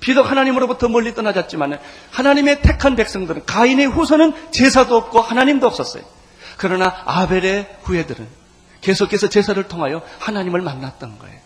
비록 0.00 0.30
하나님으로부터 0.30 0.88
멀리 0.88 1.14
떠나졌지만 1.14 1.78
하나님의 2.10 2.62
택한 2.62 2.96
백성들은 2.96 3.44
가인의 3.44 3.88
후손은 3.88 4.32
제사도 4.52 4.96
없고 4.96 5.20
하나님도 5.20 5.66
없었어요. 5.66 6.02
그러나 6.56 7.02
아벨의 7.04 7.76
후예들은 7.82 8.26
계속해서 8.80 9.28
제사를 9.28 9.62
통하여 9.68 10.00
하나님을 10.18 10.62
만났던 10.62 11.18
거예요. 11.18 11.38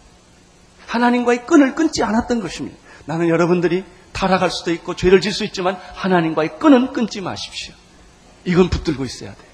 하나님과의 0.86 1.44
끈을 1.46 1.74
끊지 1.74 2.04
않았던 2.04 2.40
것입니다. 2.40 2.78
나는 3.06 3.28
여러분들이 3.28 3.84
타락할 4.12 4.52
수도 4.52 4.70
있고 4.70 4.94
죄를 4.94 5.20
질 5.20 5.32
수 5.32 5.42
있지만 5.42 5.76
하나님과의 5.94 6.60
끈은 6.60 6.92
끊지 6.92 7.20
마십시오. 7.20 7.74
이건 8.44 8.70
붙들고 8.70 9.04
있어야 9.04 9.34
돼요. 9.34 9.45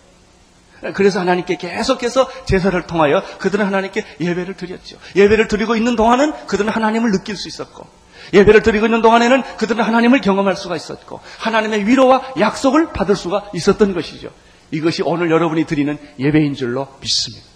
그래서 0.94 1.20
하나님께 1.20 1.56
계속해서 1.56 2.28
제사를 2.44 2.80
통하여 2.86 3.22
그들은 3.38 3.64
하나님께 3.64 4.04
예배를 4.20 4.54
드렸죠. 4.56 4.98
예배를 5.14 5.48
드리고 5.48 5.76
있는 5.76 5.96
동안은 5.96 6.46
그들은 6.46 6.70
하나님을 6.70 7.12
느낄 7.12 7.36
수 7.36 7.48
있었고, 7.48 7.86
예배를 8.34 8.62
드리고 8.62 8.86
있는 8.86 9.02
동안에는 9.02 9.42
그들은 9.58 9.84
하나님을 9.84 10.20
경험할 10.20 10.56
수가 10.56 10.76
있었고, 10.76 11.20
하나님의 11.38 11.86
위로와 11.86 12.34
약속을 12.38 12.92
받을 12.92 13.14
수가 13.14 13.50
있었던 13.54 13.94
것이죠. 13.94 14.30
이것이 14.70 15.02
오늘 15.04 15.30
여러분이 15.30 15.66
드리는 15.66 15.98
예배인 16.18 16.54
줄로 16.54 16.88
믿습니다. 17.00 17.46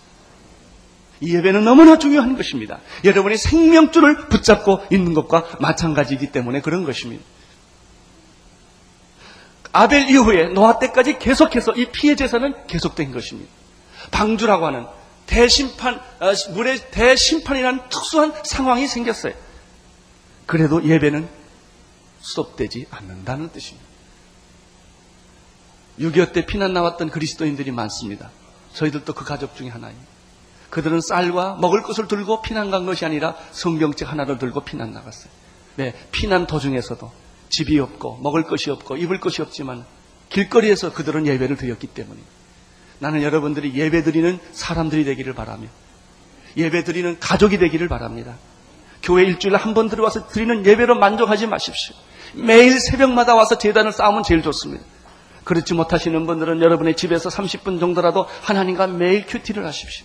이 1.20 1.34
예배는 1.34 1.64
너무나 1.64 1.98
중요한 1.98 2.36
것입니다. 2.36 2.80
여러분이 3.04 3.38
생명줄을 3.38 4.28
붙잡고 4.28 4.82
있는 4.90 5.14
것과 5.14 5.44
마찬가지이기 5.60 6.30
때문에 6.30 6.60
그런 6.60 6.84
것입니다. 6.84 7.24
아벨 9.76 10.08
이후에 10.08 10.46
노아 10.48 10.78
때까지 10.78 11.18
계속해서 11.18 11.72
이 11.72 11.90
피해 11.92 12.16
제사는 12.16 12.66
계속된 12.66 13.12
것입니다. 13.12 13.52
방주라고 14.10 14.66
하는 14.66 14.86
대심판, 15.26 15.96
어, 15.96 16.32
물의 16.54 16.90
대심판이라는 16.90 17.88
특수한 17.90 18.32
상황이 18.42 18.86
생겼어요. 18.86 19.34
그래도 20.46 20.82
예배는 20.82 21.28
수업되지 22.20 22.86
않는다는 22.90 23.50
뜻입니다. 23.50 23.86
6.25 26.00 26.32
때 26.32 26.46
피난 26.46 26.72
나왔던 26.72 27.10
그리스도인들이 27.10 27.70
많습니다. 27.70 28.30
저희들도 28.72 29.12
그 29.12 29.24
가족 29.26 29.56
중에 29.56 29.68
하나입니다. 29.68 30.06
그들은 30.70 31.02
쌀과 31.02 31.56
먹을 31.60 31.82
것을 31.82 32.08
들고 32.08 32.40
피난 32.40 32.70
간 32.70 32.86
것이 32.86 33.04
아니라 33.04 33.36
성경책 33.52 34.10
하나를 34.10 34.38
들고 34.38 34.60
피난 34.60 34.92
나갔어요. 34.92 35.30
네, 35.76 35.94
피난 36.12 36.46
도중에서도 36.46 37.25
집이 37.48 37.78
없고 37.78 38.18
먹을 38.22 38.44
것이 38.44 38.70
없고 38.70 38.96
입을 38.96 39.20
것이 39.20 39.42
없지만 39.42 39.84
길거리에서 40.28 40.92
그들은 40.92 41.26
예배를 41.26 41.56
드렸기 41.56 41.86
때문에 41.88 42.20
나는 42.98 43.22
여러분들이 43.22 43.74
예배 43.74 44.02
드리는 44.02 44.38
사람들이 44.52 45.04
되기를 45.04 45.34
바라며 45.34 45.68
예배 46.56 46.84
드리는 46.84 47.18
가족이 47.20 47.58
되기를 47.58 47.88
바랍니다. 47.88 48.34
교회 49.02 49.24
일주일에 49.24 49.56
한 49.56 49.74
번 49.74 49.88
들어와서 49.88 50.26
드리는 50.28 50.64
예배로 50.64 50.96
만족하지 50.96 51.46
마십시오. 51.46 51.94
매일 52.34 52.80
새벽마다 52.80 53.34
와서 53.34 53.58
재단을 53.58 53.92
쌓으면 53.92 54.22
제일 54.22 54.42
좋습니다. 54.42 54.82
그렇지 55.44 55.74
못하시는 55.74 56.26
분들은 56.26 56.60
여러분의 56.60 56.96
집에서 56.96 57.28
30분 57.28 57.78
정도라도 57.78 58.26
하나님과 58.42 58.88
매일 58.88 59.26
큐티를 59.26 59.64
하십시오. 59.66 60.04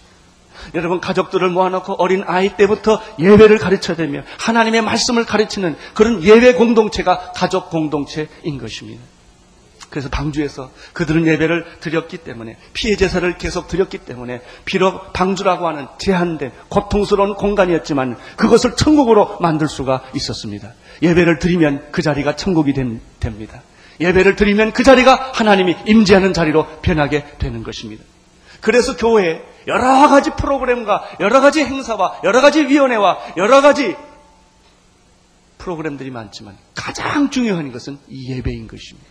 여러분 0.74 1.00
가족들을 1.00 1.50
모아놓고 1.50 1.94
어린 1.94 2.24
아이 2.26 2.56
때부터 2.56 3.02
예배를 3.20 3.58
가르쳐야 3.58 3.98
되며 3.98 4.22
하나님의 4.40 4.82
말씀을 4.82 5.26
가르치는 5.26 5.76
그런 5.94 6.24
예배 6.24 6.54
공동체가 6.54 7.32
가족 7.34 7.70
공동체인 7.70 8.58
것입니다. 8.60 9.02
그래서 9.92 10.08
방주에서 10.10 10.72
그들은 10.94 11.28
예배를 11.28 11.66
드렸기 11.82 12.18
때문에 12.18 12.56
피해 12.72 12.96
제사를 12.96 13.38
계속 13.38 13.68
드렸기 13.68 13.98
때문에 14.00 14.42
비록 14.64 15.12
방주라고 15.12 15.68
하는 15.68 15.86
제한된 15.98 16.52
고통스러운 16.70 17.36
공간이었지만 17.36 18.18
그것을 18.38 18.78
천국으로 18.78 19.38
만들 19.42 19.68
수가 19.68 20.04
있었습니다. 20.16 20.74
예배를 21.02 21.40
드리면 21.40 21.88
그 21.92 22.02
자리가 22.02 22.38
천국이 22.38 22.74
됩니다. 23.20 23.62
예배를 24.00 24.38
드리면 24.38 24.72
그 24.72 24.84
자리가 24.84 25.32
하나님이 25.34 25.76
임재하는 25.86 26.34
자리로 26.34 26.66
변하게 26.82 27.26
되는 27.38 27.62
것입니다. 27.62 28.04
그래서 28.62 28.96
교회에 28.96 29.42
여러 29.68 30.08
가지 30.08 30.32
프로그램과 30.32 31.18
여러 31.20 31.42
가지 31.42 31.64
행사와 31.64 32.22
여러 32.24 32.42
가지 32.42 32.66
위원회와 32.66 33.36
여러 33.38 33.62
가지 33.62 33.96
프로그램들이 35.58 36.10
많지만 36.10 36.58
가장 36.74 37.30
중요한 37.30 37.72
것은 37.72 38.00
이 38.08 38.32
예배인 38.32 38.68
것입니다. 38.68 39.10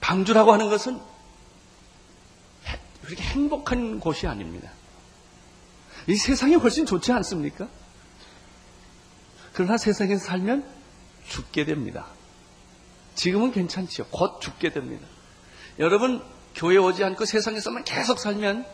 방주라고 0.00 0.52
하는 0.52 0.68
것은 0.68 1.00
그렇게 3.02 3.22
행복한 3.22 3.98
곳이 3.98 4.28
아닙니다. 4.28 4.70
이 6.06 6.14
세상이 6.14 6.54
훨씬 6.54 6.86
좋지 6.86 7.10
않습니까? 7.12 7.68
그러나 9.52 9.76
세상에서 9.76 10.24
살면 10.24 10.64
죽게 11.28 11.64
됩니다. 11.64 12.06
지금은 13.16 13.50
괜찮지요. 13.50 14.06
곧 14.10 14.40
죽게 14.40 14.70
됩니다. 14.70 15.06
여러분 15.78 16.22
교회 16.54 16.76
오지 16.76 17.02
않고 17.02 17.24
세상에서만 17.24 17.84
계속 17.84 18.18
살면 18.18 18.64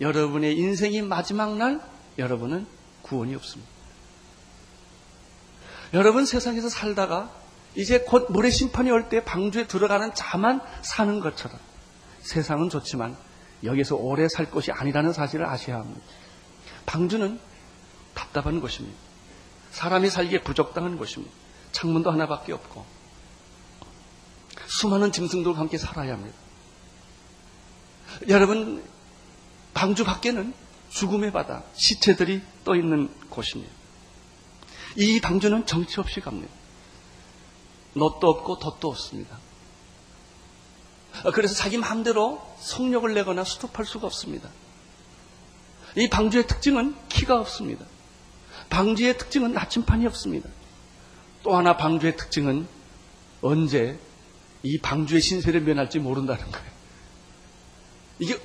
여러분의 0.00 0.56
인생이 0.58 1.02
마지막 1.02 1.56
날 1.56 1.80
여러분은 2.18 2.66
구원이 3.02 3.34
없습니다. 3.36 3.70
여러분 5.94 6.24
세상에서 6.24 6.68
살다가 6.68 7.30
이제 7.76 8.00
곧 8.00 8.26
모래 8.30 8.50
심판이 8.50 8.90
올 8.90 9.08
때 9.08 9.24
방주에 9.24 9.66
들어가는 9.66 10.12
자만 10.14 10.60
사는 10.82 11.20
것처럼 11.20 11.58
세상은 12.20 12.68
좋지만 12.68 13.16
여기서 13.64 13.96
오래 13.96 14.28
살 14.28 14.50
것이 14.50 14.72
아니라는 14.72 15.12
사실을 15.12 15.46
아셔야 15.46 15.76
합니다. 15.76 16.00
방주는 16.86 17.38
답답한 18.14 18.60
곳입니다. 18.60 18.98
사람이 19.70 20.10
살기에 20.10 20.42
부적당한 20.42 20.96
곳입니다. 20.98 21.32
창문도 21.72 22.10
하나밖에 22.10 22.52
없고 22.52 22.84
수많은 24.70 25.10
짐승들과 25.10 25.58
함께 25.58 25.78
살아야 25.78 26.12
합니다. 26.12 26.36
여러분, 28.28 28.84
방주 29.74 30.04
밖에는 30.04 30.54
죽음의 30.90 31.32
바다, 31.32 31.64
시체들이 31.74 32.40
떠 32.64 32.76
있는 32.76 33.08
곳입니다. 33.28 33.72
이 34.96 35.20
방주는 35.20 35.66
정치 35.66 35.98
없이 35.98 36.20
갑니다. 36.20 36.52
놋도 37.94 38.28
없고 38.28 38.60
덫도 38.60 38.88
없습니다. 38.88 39.38
그래서 41.34 41.54
자기 41.54 41.76
마음대로 41.76 42.40
성욕을 42.60 43.14
내거나 43.14 43.42
수습할 43.42 43.84
수가 43.84 44.06
없습니다. 44.06 44.48
이 45.96 46.08
방주의 46.08 46.46
특징은 46.46 46.94
키가 47.08 47.40
없습니다. 47.40 47.84
방주의 48.68 49.18
특징은 49.18 49.52
나침판이 49.52 50.06
없습니다. 50.06 50.48
또 51.42 51.56
하나 51.56 51.76
방주의 51.76 52.16
특징은 52.16 52.68
언제 53.42 53.98
이 54.62 54.78
방주의 54.78 55.20
신세를 55.20 55.62
면할지 55.62 55.98
모른다는 55.98 56.50
거예요. 56.50 56.70
이게 58.18 58.40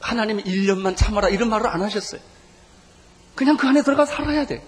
하나님이 0.00 0.44
1년만 0.44 0.96
참아라 0.96 1.28
이런 1.28 1.48
말을 1.48 1.66
안 1.66 1.82
하셨어요. 1.82 2.20
그냥 3.34 3.56
그 3.56 3.66
안에 3.66 3.82
들어가 3.82 4.04
살아야 4.06 4.46
돼. 4.46 4.64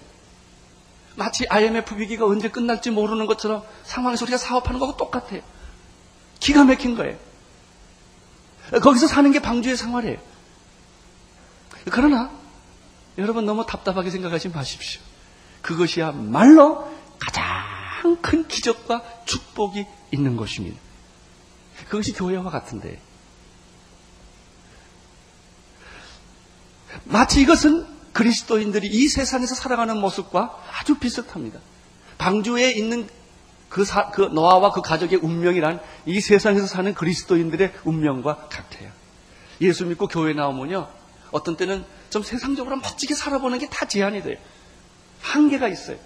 마치 1.15 1.45
IMF 1.47 1.95
위기가 1.95 2.25
언제 2.25 2.49
끝날지 2.49 2.91
모르는 2.91 3.25
것처럼 3.25 3.63
상황에서 3.83 4.25
우리가 4.25 4.37
사업하는 4.37 4.79
거하고 4.79 4.97
똑같아요. 4.97 5.41
기가 6.39 6.65
막힌 6.65 6.95
거예요. 6.95 7.17
거기서 8.81 9.07
사는 9.07 9.31
게 9.31 9.39
방주의 9.39 9.77
생활이에요. 9.77 10.17
그러나 11.91 12.31
여러분 13.17 13.45
너무 13.45 13.65
답답하게 13.65 14.09
생각하지 14.09 14.49
마십시오. 14.49 15.01
그것이야말로 15.61 16.91
가장 18.05 18.17
큰 18.21 18.47
기적과 18.47 19.01
축복이 19.25 19.85
있는 20.11 20.37
것입니다. 20.37 20.79
그것이 21.89 22.13
교회와 22.13 22.51
같은데 22.51 23.01
마치 27.05 27.41
이것은 27.41 27.85
그리스도인들이 28.13 28.87
이 28.87 29.07
세상에서 29.07 29.55
살아가는 29.55 29.97
모습과 29.99 30.63
아주 30.79 30.99
비슷합니다. 30.99 31.59
방주에 32.17 32.71
있는 32.71 33.09
그, 33.69 33.83
사, 33.83 34.11
그 34.11 34.21
노아와 34.21 34.71
그 34.71 34.81
가족의 34.81 35.19
운명이란 35.21 35.81
이 36.05 36.21
세상에서 36.21 36.67
사는 36.67 36.93
그리스도인들의 36.93 37.73
운명과 37.83 38.47
같아요. 38.49 38.91
예수 39.59 39.85
믿고 39.85 40.07
교회 40.07 40.33
나오면요. 40.33 40.87
어떤 41.31 41.57
때는 41.57 41.83
좀 42.09 42.21
세상적으로 42.23 42.77
멋지게 42.77 43.15
살아보는 43.15 43.57
게 43.59 43.67
다 43.67 43.85
제한이 43.87 44.21
돼요. 44.21 44.37
한계가 45.21 45.67
있어요. 45.67 45.97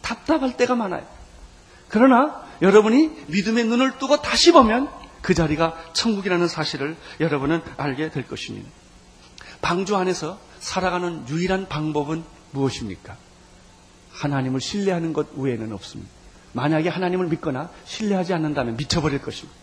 답답할 0.00 0.56
때가 0.56 0.74
많아요. 0.74 1.13
그러나 1.94 2.42
여러분이 2.60 3.08
믿음의 3.28 3.66
눈을 3.66 3.98
뜨고 3.98 4.20
다시 4.20 4.50
보면 4.50 4.88
그 5.22 5.32
자리가 5.32 5.76
천국이라는 5.92 6.48
사실을 6.48 6.96
여러분은 7.20 7.62
알게 7.76 8.10
될 8.10 8.26
것입니다. 8.26 8.68
방주 9.62 9.94
안에서 9.94 10.40
살아가는 10.58 11.24
유일한 11.28 11.68
방법은 11.68 12.24
무엇입니까? 12.50 13.16
하나님을 14.10 14.60
신뢰하는 14.60 15.12
것 15.12 15.28
외에는 15.36 15.72
없습니다. 15.72 16.10
만약에 16.52 16.88
하나님을 16.88 17.28
믿거나 17.28 17.70
신뢰하지 17.84 18.34
않는다면 18.34 18.76
미쳐버릴 18.76 19.22
것입니다. 19.22 19.56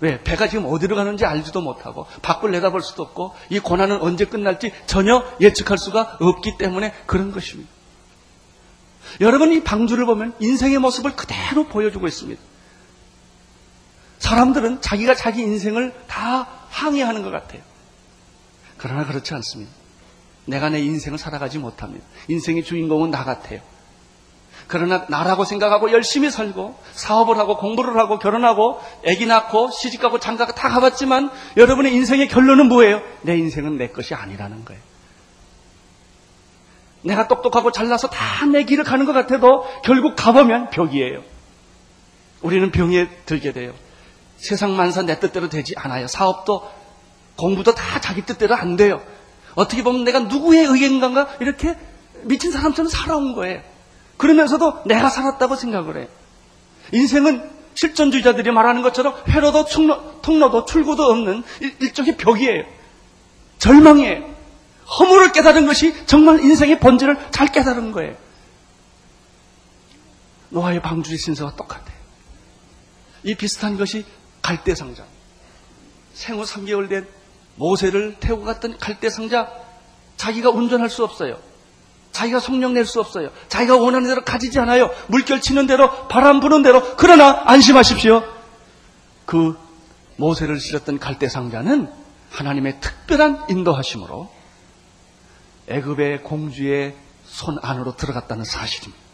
왜? 0.00 0.20
배가 0.24 0.48
지금 0.48 0.66
어디로 0.66 0.96
가는지 0.96 1.24
알지도 1.24 1.62
못하고 1.62 2.06
밖을 2.20 2.50
내다볼 2.50 2.82
수도 2.82 3.04
없고 3.04 3.36
이 3.48 3.60
고난은 3.60 4.00
언제 4.02 4.24
끝날지 4.24 4.72
전혀 4.86 5.24
예측할 5.40 5.78
수가 5.78 6.18
없기 6.18 6.58
때문에 6.58 6.92
그런 7.06 7.30
것입니다. 7.30 7.75
여러분 9.20 9.52
이 9.52 9.62
방주를 9.62 10.06
보면 10.06 10.34
인생의 10.40 10.78
모습을 10.78 11.16
그대로 11.16 11.64
보여주고 11.64 12.06
있습니다. 12.06 12.40
사람들은 14.18 14.80
자기가 14.80 15.14
자기 15.14 15.42
인생을 15.42 15.94
다 16.06 16.48
항해하는 16.70 17.22
것 17.22 17.30
같아요. 17.30 17.62
그러나 18.76 19.06
그렇지 19.06 19.34
않습니다. 19.34 19.72
내가 20.46 20.68
내 20.68 20.80
인생을 20.80 21.18
살아가지 21.18 21.58
못합니다. 21.58 22.04
인생의 22.28 22.64
주인공은 22.64 23.10
나 23.10 23.24
같아요. 23.24 23.60
그러나 24.68 25.06
나라고 25.08 25.44
생각하고 25.44 25.92
열심히 25.92 26.30
살고 26.30 26.76
사업을 26.92 27.38
하고 27.38 27.56
공부를 27.56 27.96
하고 27.98 28.18
결혼하고 28.18 28.80
아기 29.06 29.26
낳고 29.26 29.70
시집가고 29.70 30.18
장가가 30.18 30.54
다 30.54 30.68
가봤지만 30.68 31.30
여러분의 31.56 31.94
인생의 31.94 32.28
결론은 32.28 32.68
뭐예요? 32.68 33.00
내 33.22 33.36
인생은 33.36 33.76
내 33.76 33.88
것이 33.88 34.14
아니라는 34.14 34.64
거예요. 34.64 34.82
내가 37.06 37.28
똑똑하고 37.28 37.72
잘나서 37.72 38.08
다 38.08 38.46
내 38.46 38.64
길을 38.64 38.84
가는 38.84 39.06
것 39.06 39.12
같아도 39.12 39.64
결국 39.82 40.14
가보면 40.16 40.70
벽이에요. 40.70 41.22
우리는 42.42 42.70
병에 42.70 43.08
들게 43.24 43.52
돼요. 43.52 43.72
세상 44.36 44.76
만사 44.76 45.02
내 45.02 45.18
뜻대로 45.18 45.48
되지 45.48 45.74
않아요. 45.76 46.06
사업도 46.06 46.62
공부도 47.36 47.74
다 47.74 48.00
자기 48.00 48.22
뜻대로 48.22 48.54
안 48.54 48.76
돼요. 48.76 49.00
어떻게 49.54 49.82
보면 49.82 50.04
내가 50.04 50.20
누구의 50.20 50.66
의견인가 50.66 51.28
이렇게 51.40 51.76
미친 52.22 52.52
사람처럼 52.52 52.88
살아온 52.88 53.34
거예요. 53.34 53.62
그러면서도 54.16 54.82
내가 54.84 55.08
살았다고 55.08 55.56
생각을 55.56 55.96
해요. 55.98 56.06
인생은 56.92 57.50
실존주의자들이 57.74 58.50
말하는 58.52 58.82
것처럼 58.82 59.14
회로도 59.28 59.64
충로, 59.66 60.20
통로도 60.20 60.66
출구도 60.66 61.04
없는 61.04 61.42
일종의 61.80 62.16
벽이에요. 62.16 62.64
절망이에요. 63.58 64.35
허물을 64.98 65.32
깨달은 65.32 65.66
것이 65.66 65.94
정말 66.06 66.40
인생의 66.40 66.78
본질을 66.80 67.28
잘 67.30 67.48
깨달은 67.48 67.92
거예요. 67.92 68.16
노아의 70.50 70.80
방주의 70.82 71.18
신세와 71.18 71.56
똑같아요. 71.56 71.96
이 73.24 73.34
비슷한 73.34 73.76
것이 73.76 74.04
갈대 74.42 74.74
상자. 74.74 75.04
생후 76.14 76.44
3개월 76.44 76.88
된 76.88 77.06
모세를 77.56 78.16
태우고 78.20 78.44
갔던 78.44 78.78
갈대 78.78 79.10
상자 79.10 79.50
자기가 80.16 80.50
운전할 80.50 80.88
수 80.88 81.02
없어요. 81.04 81.38
자기가 82.12 82.40
성령 82.40 82.72
낼 82.72 82.86
수 82.86 83.00
없어요. 83.00 83.28
자기가 83.48 83.76
원하는 83.76 84.08
대로 84.08 84.24
가지지 84.24 84.58
않아요. 84.60 84.90
물결 85.08 85.42
치는 85.42 85.66
대로 85.66 86.08
바람 86.08 86.40
부는 86.40 86.62
대로 86.62 86.96
그러나 86.96 87.42
안심하십시오. 87.44 88.22
그 89.26 89.58
모세를 90.16 90.58
실었던 90.58 90.98
갈대 90.98 91.28
상자는 91.28 91.92
하나님의 92.30 92.80
특별한 92.80 93.46
인도하심으로 93.50 94.30
애굽의 95.68 96.22
공주의 96.22 96.94
손 97.24 97.58
안으로 97.60 97.96
들어갔다는 97.96 98.44
사실입니다. 98.44 99.04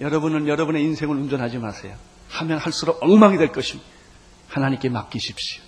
여러분은 0.00 0.48
여러분의 0.48 0.82
인생을 0.82 1.16
운전하지 1.16 1.58
마세요. 1.58 1.94
하면 2.28 2.58
할수록 2.58 3.02
엉망이 3.02 3.38
될 3.38 3.52
것입니다. 3.52 3.88
하나님께 4.48 4.88
맡기십시오. 4.88 5.62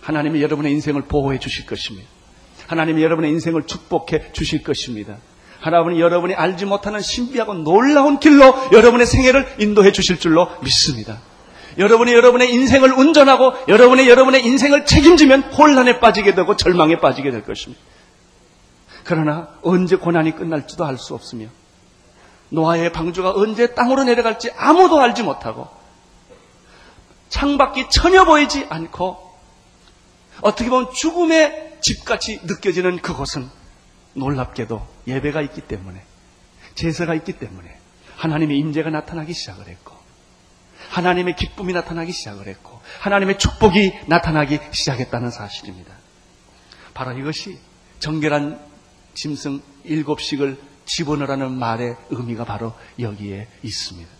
하나님이 0.00 0.42
여러분의 0.42 0.72
인생을 0.72 1.02
보호해 1.02 1.38
주실 1.38 1.66
것입니다. 1.66 2.08
하나님이 2.66 3.02
여러분의 3.02 3.30
인생을 3.32 3.66
축복해 3.66 4.32
주실 4.32 4.62
것입니다. 4.62 5.16
하나님이 5.60 6.00
여러분이 6.00 6.34
알지 6.34 6.66
못하는 6.66 7.00
신비하고 7.00 7.54
놀라운 7.54 8.20
길로 8.20 8.54
여러분의 8.72 9.06
생애를 9.06 9.56
인도해 9.58 9.92
주실 9.92 10.18
줄로 10.18 10.48
믿습니다. 10.62 11.20
여러분이 11.78 12.12
여러분의 12.12 12.52
인생을 12.52 12.92
운전하고 12.92 13.52
여러분의 13.68 14.08
여러분의 14.08 14.44
인생을 14.46 14.84
책임지면 14.84 15.54
혼란에 15.54 16.00
빠지게 16.00 16.34
되고 16.34 16.56
절망에 16.56 17.00
빠지게 17.00 17.30
될 17.30 17.42
것입니다. 17.42 17.82
그러나 19.04 19.48
언제 19.62 19.96
고난이 19.96 20.34
끝날지도 20.36 20.84
알 20.84 20.98
수 20.98 21.14
없으며 21.14 21.48
노아의 22.50 22.92
방주가 22.92 23.32
언제 23.32 23.74
땅으로 23.74 24.04
내려갈지 24.04 24.50
아무도 24.56 25.00
알지 25.00 25.22
못하고 25.22 25.68
창밖이 27.28 27.88
전혀 27.90 28.24
보이지 28.24 28.66
않고 28.68 29.18
어떻게 30.40 30.70
보면 30.70 30.92
죽음의 30.92 31.78
집같이 31.80 32.40
느껴지는 32.44 32.98
그곳은 32.98 33.48
놀랍게도 34.14 34.86
예배가 35.06 35.42
있기 35.42 35.62
때문에 35.62 36.02
제사가 36.74 37.14
있기 37.14 37.34
때문에 37.34 37.76
하나님의 38.16 38.58
임재가 38.58 38.90
나타나기 38.90 39.32
시작을 39.32 39.68
했고 39.68 39.94
하나님의 40.90 41.34
기쁨이 41.36 41.72
나타나기 41.72 42.12
시작을 42.12 42.46
했고 42.46 42.80
하나님의 43.00 43.38
축복이 43.38 43.92
나타나기 44.06 44.60
시작했다는 44.70 45.30
사실입니다. 45.30 45.92
바로 46.94 47.18
이것이 47.18 47.58
정결한 47.98 48.60
짐승 49.14 49.62
일곱씩을 49.84 50.58
집어넣으라는 50.84 51.52
말의 51.52 51.96
의미가 52.10 52.44
바로 52.44 52.74
여기에 52.98 53.48
있습니다. 53.62 54.10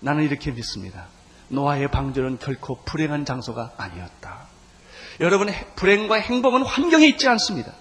나는 0.00 0.24
이렇게 0.24 0.50
믿습니다. 0.50 1.06
노아의 1.48 1.90
방주는 1.90 2.38
결코 2.38 2.78
불행한 2.84 3.24
장소가 3.24 3.72
아니었다. 3.76 4.46
여러분, 5.20 5.48
불행과 5.76 6.16
행복은 6.16 6.62
환경에 6.62 7.06
있지 7.06 7.28
않습니다. 7.28 7.72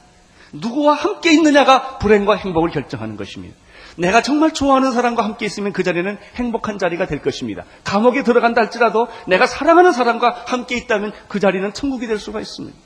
누구와 0.54 0.94
함께 0.94 1.34
있느냐가 1.34 1.98
불행과 1.98 2.36
행복을 2.36 2.72
결정하는 2.72 3.18
것입니다. 3.18 3.56
내가 3.98 4.22
정말 4.22 4.54
좋아하는 4.54 4.92
사람과 4.92 5.24
함께 5.24 5.46
있으면 5.46 5.74
그 5.74 5.84
자리는 5.84 6.18
행복한 6.36 6.78
자리가 6.78 7.08
될 7.08 7.22
것입니다. 7.22 7.64
감옥에 7.84 8.24
들어간다 8.24 8.62
할지라도 8.62 9.08
내가 9.28 9.48
사랑하는 9.48 9.92
사람과 9.92 10.44
함께 10.46 10.78
있다면 10.78 11.14
그 11.28 11.40
자리는 11.40 11.74
천국이 11.74 12.08
될 12.08 12.20
수가 12.20 12.40
있습니다. 12.40 12.78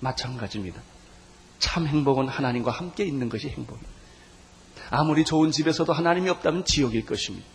마찬가지입니다. 0.00 0.80
참 1.62 1.86
행복은 1.86 2.26
하나님과 2.26 2.72
함께 2.72 3.04
있는 3.04 3.28
것이 3.28 3.48
행복입니다. 3.48 3.88
아무리 4.90 5.24
좋은 5.24 5.52
집에서도 5.52 5.90
하나님이 5.92 6.28
없다면 6.28 6.64
지옥일 6.64 7.06
것입니다. 7.06 7.46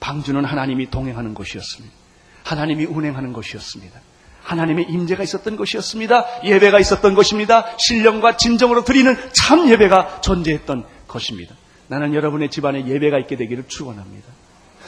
방주는 0.00 0.44
하나님이 0.44 0.90
동행하는 0.90 1.34
곳이었습니다. 1.34 1.94
하나님이 2.42 2.84
운행하는 2.84 3.32
곳이었습니다. 3.32 4.00
하나님의 4.42 4.86
임재가 4.90 5.22
있었던 5.22 5.56
것이었습니다. 5.56 6.44
예배가 6.44 6.80
있었던 6.80 7.14
것입니다. 7.14 7.78
신령과 7.78 8.36
진정으로 8.36 8.84
드리는 8.84 9.16
참 9.32 9.68
예배가 9.70 10.20
존재했던 10.20 10.84
것입니다. 11.06 11.54
나는 11.86 12.12
여러분의 12.12 12.50
집안에 12.50 12.88
예배가 12.88 13.18
있게 13.20 13.36
되기를 13.36 13.68
축원합니다. 13.68 14.28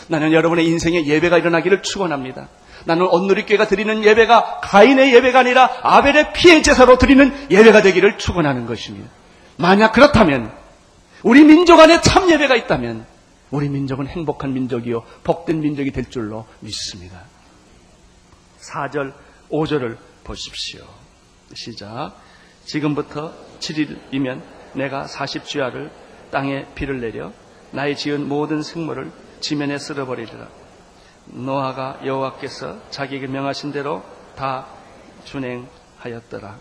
나는 0.08 0.32
여러분의 0.32 0.66
인생에 0.66 1.06
예배가 1.06 1.38
일어나기를 1.38 1.82
축원합니다. 1.82 2.48
나는 2.84 3.06
온누리교회가 3.06 3.66
드리는 3.66 4.04
예배가 4.04 4.60
가인의 4.62 5.14
예배가 5.14 5.40
아니라 5.40 5.70
아벨의 5.82 6.32
피해 6.32 6.62
제사로 6.62 6.98
드리는 6.98 7.32
예배가 7.50 7.82
되기를 7.82 8.18
축원하는 8.18 8.66
것입니다. 8.66 9.08
만약 9.56 9.92
그렇다면 9.92 10.52
우리 11.22 11.44
민족 11.44 11.80
안에 11.80 12.00
참 12.00 12.30
예배가 12.30 12.56
있다면 12.56 13.06
우리 13.50 13.68
민족은 13.68 14.06
행복한 14.06 14.52
민족이요 14.52 15.02
복된 15.24 15.60
민족이 15.60 15.90
될 15.90 16.10
줄로 16.10 16.46
믿습니다. 16.60 17.22
4절 18.60 19.12
5절을 19.50 19.96
보십시오. 20.24 20.84
시작. 21.54 22.12
지금부터 22.64 23.32
7일이면 23.60 24.42
내가 24.74 25.06
40주야를 25.06 25.90
땅에 26.30 26.66
비를 26.74 27.00
내려 27.00 27.32
나의 27.70 27.96
지은 27.96 28.28
모든 28.28 28.62
생물을 28.62 29.10
지면에 29.40 29.78
쓸어버리리라. 29.78 30.48
노아가 31.30 32.00
여호와께서 32.04 32.90
자기에게 32.90 33.26
명하신 33.26 33.72
대로 33.72 34.04
다 34.36 34.66
준행하였더라. 35.24 36.58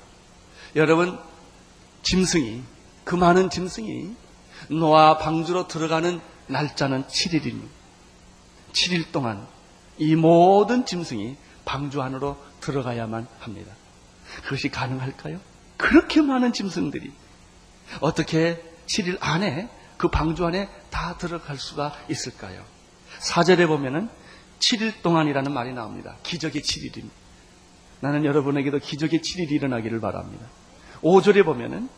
여러분 0.75 1.17
짐승이 2.03 2.63
그 3.03 3.15
많은 3.15 3.49
짐승이 3.49 4.15
노아 4.69 5.17
방주로 5.17 5.67
들어가는 5.67 6.19
날짜는 6.47 7.05
7일입니다. 7.05 7.67
7일 8.73 9.11
동안 9.11 9.47
이 9.97 10.15
모든 10.15 10.85
짐승이 10.85 11.37
방주 11.65 12.01
안으로 12.01 12.37
들어가야만 12.61 13.27
합니다. 13.39 13.71
그것이 14.43 14.69
가능할까요? 14.69 15.39
그렇게 15.77 16.21
많은 16.21 16.53
짐승들이 16.53 17.11
어떻게 18.01 18.61
7일 18.87 19.17
안에 19.19 19.69
그 19.97 20.09
방주 20.09 20.45
안에 20.45 20.69
다 20.89 21.17
들어갈 21.17 21.57
수가 21.57 21.95
있을까요? 22.09 22.63
4절에 23.19 23.67
보면은 23.67 24.09
7일 24.59 25.01
동안이라는 25.01 25.51
말이 25.51 25.73
나옵니다. 25.73 26.15
기적의 26.23 26.61
7일입니다. 26.61 27.11
나는 27.99 28.25
여러분에게도 28.25 28.79
기적의 28.79 29.19
7일이 29.19 29.51
일어나기를 29.51 29.99
바랍니다. 29.99 30.45
5절에 31.01 31.43
보면은 31.45 31.89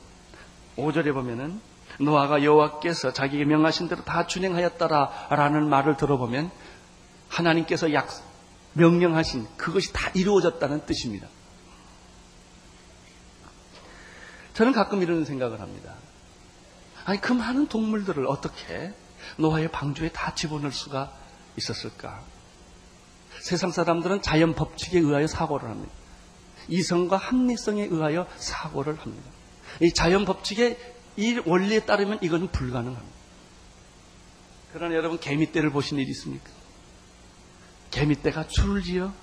5절에 0.78 1.14
보면은 1.14 1.60
노아가 2.00 2.44
여호와께서 2.44 3.12
자기에게 3.12 3.46
명하신 3.46 3.90
대로 3.90 4.04
다 4.06 4.26
준행하였다라는 4.26 5.68
말을 5.70 5.98
들어보면 5.98 6.52
하나님께서 7.28 7.94
약 7.94 8.10
명령하신 8.74 9.48
그것이 9.58 9.92
다 9.92 10.10
이루어졌다는 10.14 10.86
뜻입니다. 10.86 11.28
저는 14.54 14.72
가끔 14.72 15.02
이런 15.02 15.26
생각을 15.26 15.60
합니다. 15.60 15.96
아니 17.06 17.20
그 17.20 17.34
많은 17.34 17.68
동물들을 17.68 18.26
어떻게 18.28 18.94
노아의 19.38 19.72
방주에 19.72 20.10
다 20.10 20.36
집어넣을 20.36 20.72
수가 20.72 21.12
있었을까? 21.58 22.24
세상 23.42 23.72
사람들은 23.72 24.22
자연 24.22 24.54
법칙에 24.54 25.00
의하여 25.00 25.28
사고를 25.28 25.70
합니다. 25.70 25.92
이성과 26.68 27.18
합리성에 27.18 27.86
의하여 27.86 28.28
사고를 28.38 29.00
합니다. 29.00 29.30
이 29.82 29.92
자연 29.94 30.26
법칙의 30.26 30.78
이 31.18 31.42
원리에 31.46 31.82
따르면 31.82 32.20
이것은 32.22 32.50
불가능합니다. 32.52 33.20
그러나 34.74 34.96
여러분 34.96 35.20
개미떼를 35.20 35.72
보신 35.72 35.98
일 35.98 36.08
있습니까? 36.10 36.50
개미떼가 37.92 38.48
줄을 38.48 38.84
지어 38.84 39.14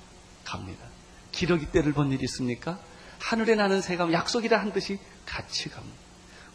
갑니다. 0.44 0.84
기러기떼를 1.32 1.92
본일 1.92 2.22
있습니까? 2.24 2.78
하늘에 3.20 3.54
나는 3.54 3.80
새가 3.80 4.12
약속이라 4.12 4.58
한 4.58 4.72
듯이 4.72 4.98
같이 5.24 5.68
갑니다. 5.68 5.96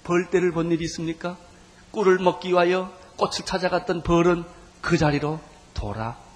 벌떼를 0.04 0.52
본 0.52 0.72
일이 0.72 0.84
있습니까? 0.86 1.38
꿀을 1.92 2.20
먹기 2.20 2.50
위하여 2.50 2.92
꽃을 3.18 3.46
찾아갔던 3.46 4.04
벌은 4.04 4.44
그 4.82 4.98
자리로 4.98 5.40
돌아옵니다. 5.74 6.31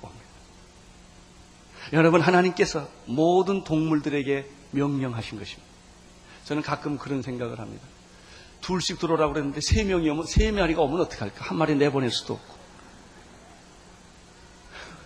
여러분 1.93 2.21
하나님께서 2.21 2.87
모든 3.05 3.63
동물들에게 3.63 4.49
명령하신 4.71 5.37
것입니다. 5.39 5.63
저는 6.45 6.61
가끔 6.61 6.97
그런 6.97 7.21
생각을 7.21 7.59
합니다. 7.59 7.85
둘씩 8.61 8.99
들어오라고 8.99 9.33
그랬는데 9.33 9.61
세 9.61 9.83
명이 9.83 10.09
오면 10.09 10.25
세 10.25 10.51
마리가 10.51 10.81
오면 10.81 10.99
어떻게 11.01 11.19
할까? 11.19 11.45
한 11.45 11.57
마리 11.57 11.75
내보낼 11.75 12.09
수도 12.11 12.33
없고. 12.33 12.55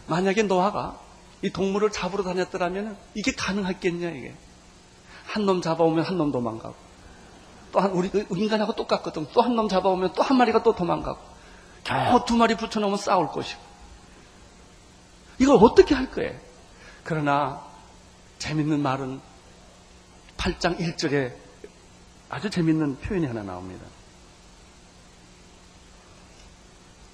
만약에 0.07 0.43
노아가 0.43 0.99
이 1.41 1.49
동물을 1.49 1.91
잡으러 1.91 2.23
다녔더라면 2.23 2.97
이게 3.15 3.31
가능했겠냐 3.33 4.09
이게. 4.11 4.33
한 5.27 5.45
놈 5.45 5.61
잡아오면 5.61 6.05
한 6.05 6.17
놈 6.17 6.31
도망가고 6.31 6.75
또 7.71 7.79
한 7.79 7.91
우리 7.91 8.09
인간하고 8.31 8.73
똑같거든. 8.75 9.27
또 9.33 9.41
한 9.41 9.55
놈 9.55 9.67
잡아오면 9.69 10.13
또 10.13 10.23
한 10.23 10.37
마리가 10.37 10.63
또 10.63 10.73
도망가고 10.75 11.19
겨우 11.83 12.25
두 12.25 12.35
마리 12.35 12.55
붙여놓으면 12.55 12.97
싸울 12.97 13.27
것이고 13.27 13.61
이걸 15.39 15.57
어떻게 15.61 15.93
할 15.95 16.09
거예요? 16.11 16.35
그러나 17.09 17.59
재밌는 18.37 18.83
말은 18.83 19.19
8장 20.37 20.77
1절에 20.77 21.33
아주 22.29 22.51
재밌는 22.51 22.99
표현이 22.99 23.25
하나 23.25 23.41
나옵니다. 23.41 23.83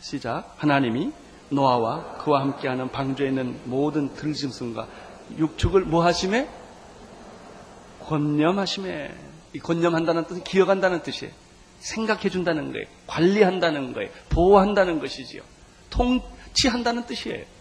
시작. 0.01 0.53
하나님이 0.57 1.13
노아와 1.47 2.17
그와 2.17 2.41
함께하는 2.41 2.91
방주에 2.91 3.29
있는 3.29 3.57
모든 3.63 4.13
들짐승과 4.13 4.85
육축을 5.37 5.85
뭐 5.85 6.03
하심에? 6.03 6.49
권념하심에. 8.01 9.15
이 9.53 9.59
권념한다는 9.59 10.27
뜻은 10.27 10.43
기억한다는 10.43 11.03
뜻이에요. 11.03 11.33
생각해 11.79 12.29
준다는 12.29 12.73
거예요. 12.73 12.85
관리한다는 13.07 13.93
거예요. 13.93 14.09
보호한다는 14.27 14.99
것이지요. 14.99 15.41
통치한다는 15.89 17.05
뜻이에요. 17.05 17.54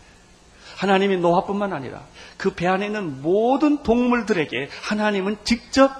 하나님이 0.76 1.18
노아뿐만 1.18 1.72
아니라 1.72 2.02
그 2.36 2.54
배 2.54 2.66
안에 2.66 2.86
있는 2.86 3.22
모든 3.22 3.82
동물들에게 3.82 4.68
하나님은 4.82 5.38
직접 5.44 5.90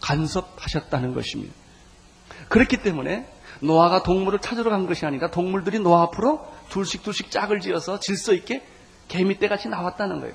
간섭하셨다는 0.00 1.14
것입니다. 1.14 1.54
그렇기 2.48 2.78
때문에 2.78 3.26
노아가 3.60 4.02
동물을 4.02 4.40
찾으러 4.40 4.70
간 4.70 4.86
것이 4.86 5.06
아니라 5.06 5.30
동물들이 5.30 5.78
노아 5.78 6.02
앞으로 6.02 6.46
둘씩 6.68 7.02
둘씩 7.02 7.30
짝을 7.30 7.60
지어서 7.60 8.00
질서 8.00 8.34
있게 8.34 8.62
개미떼 9.08 9.48
같이 9.48 9.68
나왔다는 9.68 10.20
거예요. 10.20 10.34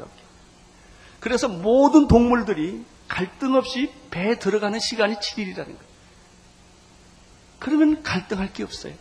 그래서 1.20 1.48
모든 1.48 2.08
동물들이 2.08 2.84
갈등 3.08 3.56
없이 3.56 3.92
배에 4.10 4.40
들어가는 4.40 4.80
시간이 4.80 5.16
7일이라는 5.16 5.66
거예요. 5.66 5.90
그러면 7.60 8.02
갈등할 8.04 8.54
게 8.54 8.64
없어요. 8.64 8.94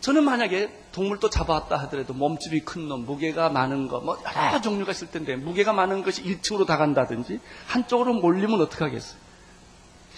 저는 0.00 0.22
만약에 0.24 0.70
동물도 0.96 1.30
잡아왔다 1.30 1.76
하더라도 1.76 2.14
몸집이 2.14 2.60
큰 2.60 2.88
놈, 2.88 3.04
무게가 3.04 3.50
많은 3.50 3.86
거, 3.88 4.00
뭐 4.00 4.18
여러 4.34 4.60
종류가 4.60 4.92
있을 4.92 5.10
텐데 5.10 5.36
무게가 5.36 5.72
많은 5.72 6.02
것이 6.02 6.22
1층으로 6.24 6.66
다 6.66 6.76
간다든지 6.76 7.38
한쪽으로 7.66 8.14
몰리면 8.14 8.60
어떻게 8.60 8.84
하겠어요? 8.84 9.18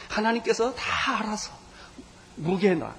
하나님께서 0.08 0.74
다 0.74 1.18
알아서 1.18 1.52
무게나 2.36 2.94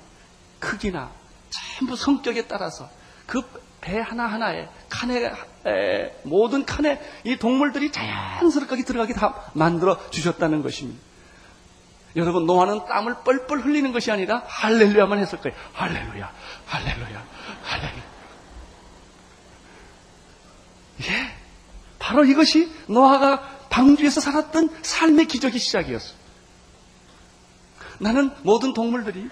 크기나 0.60 1.10
전부 1.50 1.96
성격에 1.96 2.48
따라서 2.48 2.90
그 3.26 3.42
배 3.82 4.00
하나하나에 4.00 4.68
칸에 4.90 5.32
에, 5.66 6.16
모든 6.24 6.66
칸에 6.66 7.02
이 7.24 7.38
동물들이 7.38 7.92
자연스럽게 7.92 8.84
들어가게 8.84 9.14
다 9.14 9.52
만들어 9.54 9.98
주셨다는 10.10 10.62
것입니다. 10.64 11.02
여러분 12.16 12.46
노아는 12.46 12.86
땀을 12.86 13.24
뻘뻘 13.24 13.60
흘리는 13.62 13.92
것이 13.92 14.12
아니라 14.12 14.44
할렐루야만 14.48 15.20
했을 15.20 15.40
거예요. 15.40 15.58
할렐루야, 15.74 16.32
할렐루야, 16.66 17.24
할렐루야. 17.64 18.04
예, 21.04 21.36
바로 22.00 22.26
이것이 22.26 22.72
노아가 22.88 23.42
방주에서 23.70 24.20
살았던 24.22 24.80
삶의 24.82 25.28
기적의 25.28 25.60
시작이었어요. 25.60 26.18
나는 28.00 28.32
모든 28.44 28.74
동물들이 28.74 29.30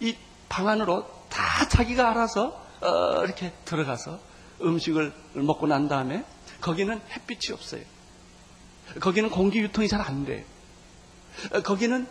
이 0.00 0.16
방 0.52 0.68
안으로 0.68 1.06
다 1.30 1.66
자기가 1.66 2.10
알아서 2.10 2.62
어, 2.82 3.24
이렇게 3.24 3.54
들어가서 3.64 4.20
음식을 4.60 5.14
먹고 5.32 5.66
난 5.66 5.88
다음에 5.88 6.26
거기는 6.60 7.00
햇빛이 7.10 7.54
없어요. 7.54 7.80
거기는 9.00 9.30
공기 9.30 9.60
유통이 9.60 9.88
잘 9.88 10.02
안 10.02 10.26
돼요. 10.26 10.44
어, 11.52 11.60
거기는 11.62 12.06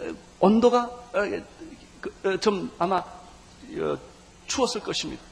어, 0.00 0.14
온도가 0.40 0.90
그, 2.00 2.40
좀 2.40 2.70
아마 2.78 3.02
추웠을 4.46 4.80
것입니다. 4.80 5.22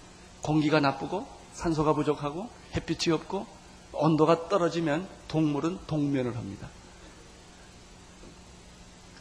공기가 0.43 0.81
나쁘고 0.81 1.27
산소가 1.53 1.95
부족하고 1.95 2.49
햇빛이 2.75 3.15
없고 3.15 3.47
온도가 3.93 4.49
떨어지면 4.49 5.09
동물은 5.29 5.79
동면을 5.87 6.37
합니다. 6.37 6.69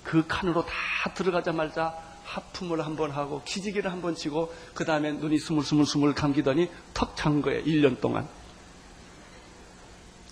그 0.03 0.25
칸으로 0.27 0.65
다 0.65 1.13
들어가자마자 1.13 1.97
하품을 2.23 2.85
한번 2.85 3.11
하고 3.11 3.41
기지개를 3.45 3.91
한번 3.91 4.15
치고 4.15 4.53
그 4.73 4.85
다음에 4.85 5.11
눈이 5.11 5.37
스물스물스물 5.37 6.13
감기더니 6.13 6.69
턱잔 6.93 7.41
거예요. 7.41 7.63
1년 7.63 8.01
동안. 8.01 8.27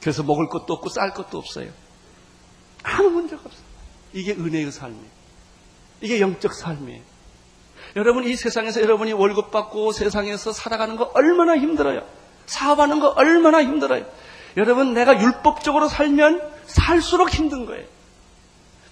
그래서 0.01 0.23
먹을 0.23 0.49
것도 0.49 0.73
없고 0.73 0.89
쌀 0.89 1.13
것도 1.13 1.37
없어요. 1.37 1.71
아무 2.83 3.09
문제가. 3.09 3.40
이게 4.13 4.33
은혜의 4.33 4.71
삶이에요. 4.71 5.21
이게 6.01 6.19
영적 6.19 6.53
삶이에요. 6.53 7.01
여러분 7.95 8.23
이 8.23 8.35
세상에서 8.35 8.81
여러분이 8.81 9.13
월급 9.13 9.51
받고 9.51 9.91
세상에서 9.91 10.53
살아가는 10.53 10.95
거 10.95 11.11
얼마나 11.13 11.57
힘들어요. 11.57 12.05
사업하는 12.45 12.99
거 12.99 13.09
얼마나 13.09 13.61
힘들어요. 13.61 14.05
여러분 14.57 14.93
내가 14.93 15.21
율법적으로 15.21 15.87
살면 15.87 16.41
살수록 16.65 17.33
힘든 17.33 17.65
거예요. 17.65 17.85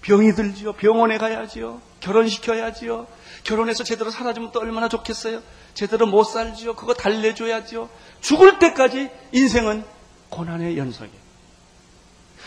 병이 0.01 0.34
들지요. 0.34 0.73
병원에 0.73 1.17
가야지요. 1.17 1.82
결혼시켜야지요. 1.99 3.08
결혼해서 3.43 3.84
제대로 3.84 4.10
살아주면 4.10 4.51
또 4.51 4.60
얼마나 4.60 4.88
좋겠어요. 4.88 5.41
제대로 5.73 6.05
못 6.05 6.23
살지요. 6.23 6.75
그거 6.75 6.93
달래줘야지요. 6.93 7.89
죽을 8.21 8.60
때까지 8.60 9.10
인생은 9.32 9.84
고난의 10.29 10.77
연속이에요. 10.77 11.19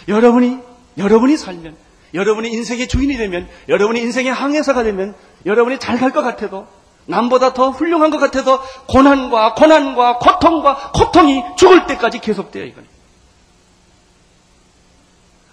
여러분이 0.08 0.58
여러분이 0.98 1.36
살면 1.36 1.76
여러분이 2.14 2.50
인생의 2.50 2.88
주인이 2.88 3.16
되면 3.16 3.48
여러분이 3.68 4.00
인생의 4.00 4.32
항해사가 4.32 4.82
되면 4.82 5.14
여러분이 5.46 5.78
잘 5.78 5.98
갈 5.98 6.12
것 6.12 6.22
같아도 6.22 6.66
남보다 7.06 7.52
더 7.52 7.70
훌륭한 7.70 8.10
것 8.10 8.18
같아도 8.18 8.60
고난과 8.88 9.54
고난과 9.54 10.18
고통과 10.18 10.92
고통이 10.92 11.42
죽을 11.56 11.86
때까지 11.86 12.20
계속돼요 12.20 12.64
이건. 12.64 12.86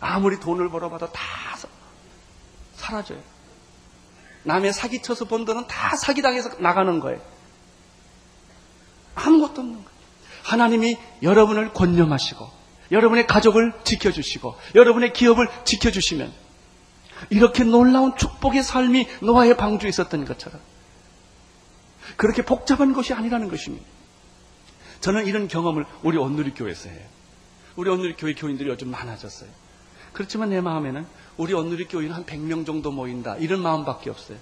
아무리 0.01 0.39
돈을 0.39 0.69
벌어봐도 0.69 1.11
다 1.11 1.21
사라져요. 2.75 3.19
남의 4.43 4.71
사기쳐서 4.73 5.25
번 5.25 5.43
돈은 5.45 5.67
다 5.67 5.95
사기당해서 5.97 6.51
나가는 6.59 6.99
거예요. 6.99 7.19
아무것도 9.15 9.61
없는 9.61 9.73
거예요. 9.73 9.89
하나님이 10.43 10.97
여러분을 11.21 11.73
권념하시고 11.73 12.49
여러분의 12.91 13.27
가족을 13.27 13.73
지켜주시고 13.83 14.55
여러분의 14.75 15.13
기업을 15.13 15.47
지켜주시면 15.65 16.31
이렇게 17.29 17.63
놀라운 17.63 18.15
축복의 18.15 18.63
삶이 18.63 19.07
노아의 19.21 19.57
방주에 19.57 19.89
있었던 19.89 20.25
것처럼 20.25 20.59
그렇게 22.17 22.43
복잡한 22.43 22.93
것이 22.93 23.13
아니라는 23.13 23.49
것입니다. 23.49 23.85
저는 25.01 25.25
이런 25.27 25.47
경험을 25.47 25.85
우리 26.03 26.17
온누리 26.17 26.53
교회에서 26.53 26.89
해요. 26.89 27.05
우리 27.75 27.89
온누리 27.89 28.15
교회 28.15 28.33
교인들이 28.33 28.69
요즘 28.69 28.89
많아졌어요. 28.89 29.49
그렇지만 30.11 30.49
내 30.49 30.59
마음에는 30.59 31.05
우리 31.37 31.53
온누리 31.53 31.85
교인은 31.85 32.13
한 32.15 32.25
100명 32.25 32.65
정도 32.65 32.91
모인다. 32.91 33.37
이런 33.37 33.61
마음밖에 33.61 34.09
없어요. 34.09 34.37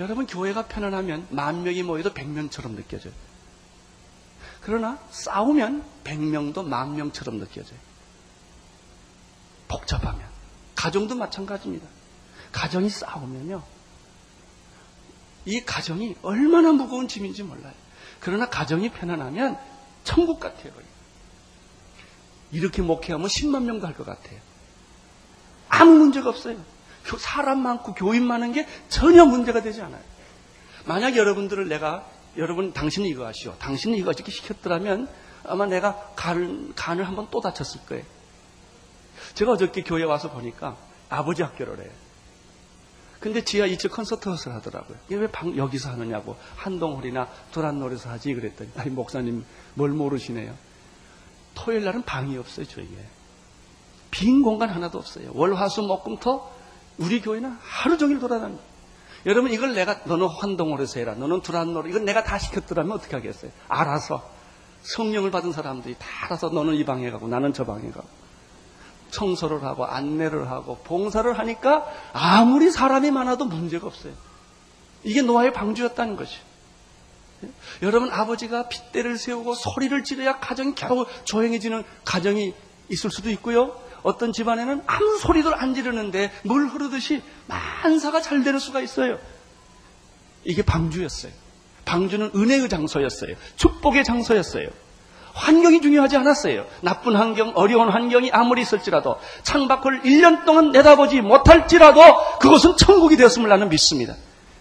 여러분 0.00 0.26
교회가 0.26 0.66
편안하면 0.66 1.26
만 1.30 1.62
명이 1.64 1.82
모여도 1.82 2.14
100명처럼 2.14 2.76
느껴져요. 2.76 3.12
그러나 4.62 4.98
싸우면 5.10 5.84
100명도 6.04 6.64
만 6.64 6.96
명처럼 6.96 7.38
느껴져요. 7.38 7.78
복잡하면. 9.68 10.31
가정도 10.74 11.14
마찬가지입니다. 11.14 11.86
가정이 12.52 12.88
싸우면요. 12.90 13.62
이 15.44 15.60
가정이 15.64 16.16
얼마나 16.22 16.72
무거운 16.72 17.08
짐인지 17.08 17.42
몰라요. 17.42 17.72
그러나 18.20 18.48
가정이 18.48 18.90
편안하면 18.90 19.58
천국 20.04 20.38
같아요. 20.40 20.72
이렇게 22.52 22.82
목회하면 22.82 23.28
10만 23.28 23.62
명도 23.64 23.86
할 23.86 23.94
것 23.94 24.04
같아요. 24.06 24.38
아무 25.68 25.92
문제가 25.92 26.28
없어요. 26.28 26.56
사람 27.18 27.60
많고 27.60 27.94
교인 27.94 28.24
많은 28.24 28.52
게 28.52 28.66
전혀 28.88 29.24
문제가 29.24 29.62
되지 29.62 29.80
않아요. 29.82 30.02
만약 30.84 31.16
여러분들을 31.16 31.68
내가 31.68 32.06
여러분 32.36 32.72
당신은 32.72 33.08
이거 33.08 33.26
하시오. 33.26 33.56
당신은 33.58 33.96
이거 33.98 34.12
이렇게 34.12 34.30
시켰더라면 34.30 35.08
아마 35.44 35.66
내가 35.66 36.12
간, 36.14 36.72
간을 36.76 37.06
한번 37.06 37.28
또 37.30 37.40
다쳤을 37.40 37.80
거예요. 37.86 38.04
제가 39.34 39.52
어저께 39.52 39.82
교회 39.82 40.04
와서 40.04 40.30
보니까 40.30 40.76
아버지 41.08 41.42
학교를 41.42 41.80
해요. 41.82 41.90
근데 43.20 43.44
지하 43.44 43.66
2층 43.68 43.92
콘서트헛을 43.92 44.52
하더라고요. 44.56 44.96
이게 45.06 45.14
왜 45.16 45.30
방, 45.30 45.56
여기서 45.56 45.90
하느냐고. 45.90 46.36
한동홀이나 46.56 47.28
도란노에서 47.52 48.10
하지 48.10 48.34
그랬더니 48.34 48.70
아니 48.76 48.90
목사님 48.90 49.44
뭘 49.74 49.90
모르시네요. 49.90 50.54
토요일 51.54 51.84
날은 51.84 52.02
방이 52.02 52.36
없어요 52.36 52.66
저희에. 52.66 53.06
빈 54.10 54.42
공간 54.42 54.70
하나도 54.70 54.98
없어요. 54.98 55.30
월 55.34 55.54
화 55.54 55.66
수 55.68 55.82
목 55.82 56.02
금 56.04 56.18
토 56.18 56.50
우리 56.98 57.20
교회는 57.20 57.56
하루 57.60 57.96
종일 57.96 58.18
돌아다니. 58.18 58.58
여러분 59.24 59.52
이걸 59.52 59.72
내가 59.74 60.00
너는 60.04 60.26
환동홀에서 60.26 60.98
해라. 60.98 61.14
너는 61.14 61.42
두란노로 61.42 61.88
이건 61.88 62.04
내가 62.04 62.24
다 62.24 62.38
시켰더라면 62.38 62.92
어떻게 62.96 63.14
하겠어요? 63.14 63.52
알아서 63.68 64.28
성령을 64.82 65.30
받은 65.30 65.52
사람들이 65.52 65.94
다 65.96 66.06
알아서 66.26 66.48
너는 66.48 66.74
이 66.74 66.84
방에 66.84 67.08
가고 67.12 67.28
나는 67.28 67.52
저 67.52 67.64
방에 67.64 67.88
가고 67.90 68.08
청소를 69.12 69.62
하고 69.62 69.84
안내를 69.84 70.50
하고 70.50 70.78
봉사를 70.78 71.38
하니까 71.38 71.86
아무리 72.12 72.70
사람이 72.70 73.10
많아도 73.12 73.44
문제가 73.44 73.86
없어요. 73.86 74.14
이게 75.04 75.22
노아의 75.22 75.52
방주였다는 75.52 76.16
것이. 76.16 76.38
여러분 77.82 78.10
아버지가 78.10 78.68
핏대를 78.68 79.18
세우고 79.18 79.54
소리를 79.54 80.02
지르야 80.04 80.38
가정이 80.38 80.74
겨우 80.74 81.06
조용해지는 81.24 81.84
가정이 82.04 82.54
있을 82.88 83.10
수도 83.10 83.30
있고요. 83.30 83.76
어떤 84.02 84.32
집안에는 84.32 84.82
아무 84.86 85.18
소리도 85.18 85.54
안 85.54 85.74
지르는데 85.74 86.32
물 86.42 86.66
흐르듯이 86.68 87.22
만사가 87.46 88.20
잘 88.20 88.42
되는 88.42 88.58
수가 88.58 88.80
있어요. 88.80 89.18
이게 90.44 90.62
방주였어요. 90.62 91.32
방주는 91.84 92.32
은혜의 92.34 92.68
장소였어요. 92.68 93.36
축복의 93.56 94.04
장소였어요. 94.04 94.68
환경이 95.34 95.80
중요하지 95.80 96.16
않았어요. 96.16 96.66
나쁜 96.80 97.16
환경, 97.16 97.52
어려운 97.54 97.88
환경이 97.88 98.30
아무리 98.32 98.62
있을지라도 98.62 99.18
창밖을 99.42 100.02
1년 100.02 100.44
동안 100.44 100.70
내다보지 100.70 101.20
못할지라도 101.20 102.00
그것은 102.38 102.76
천국이 102.76 103.16
되었음을 103.16 103.48
나는 103.48 103.68
믿습니다. 103.68 104.14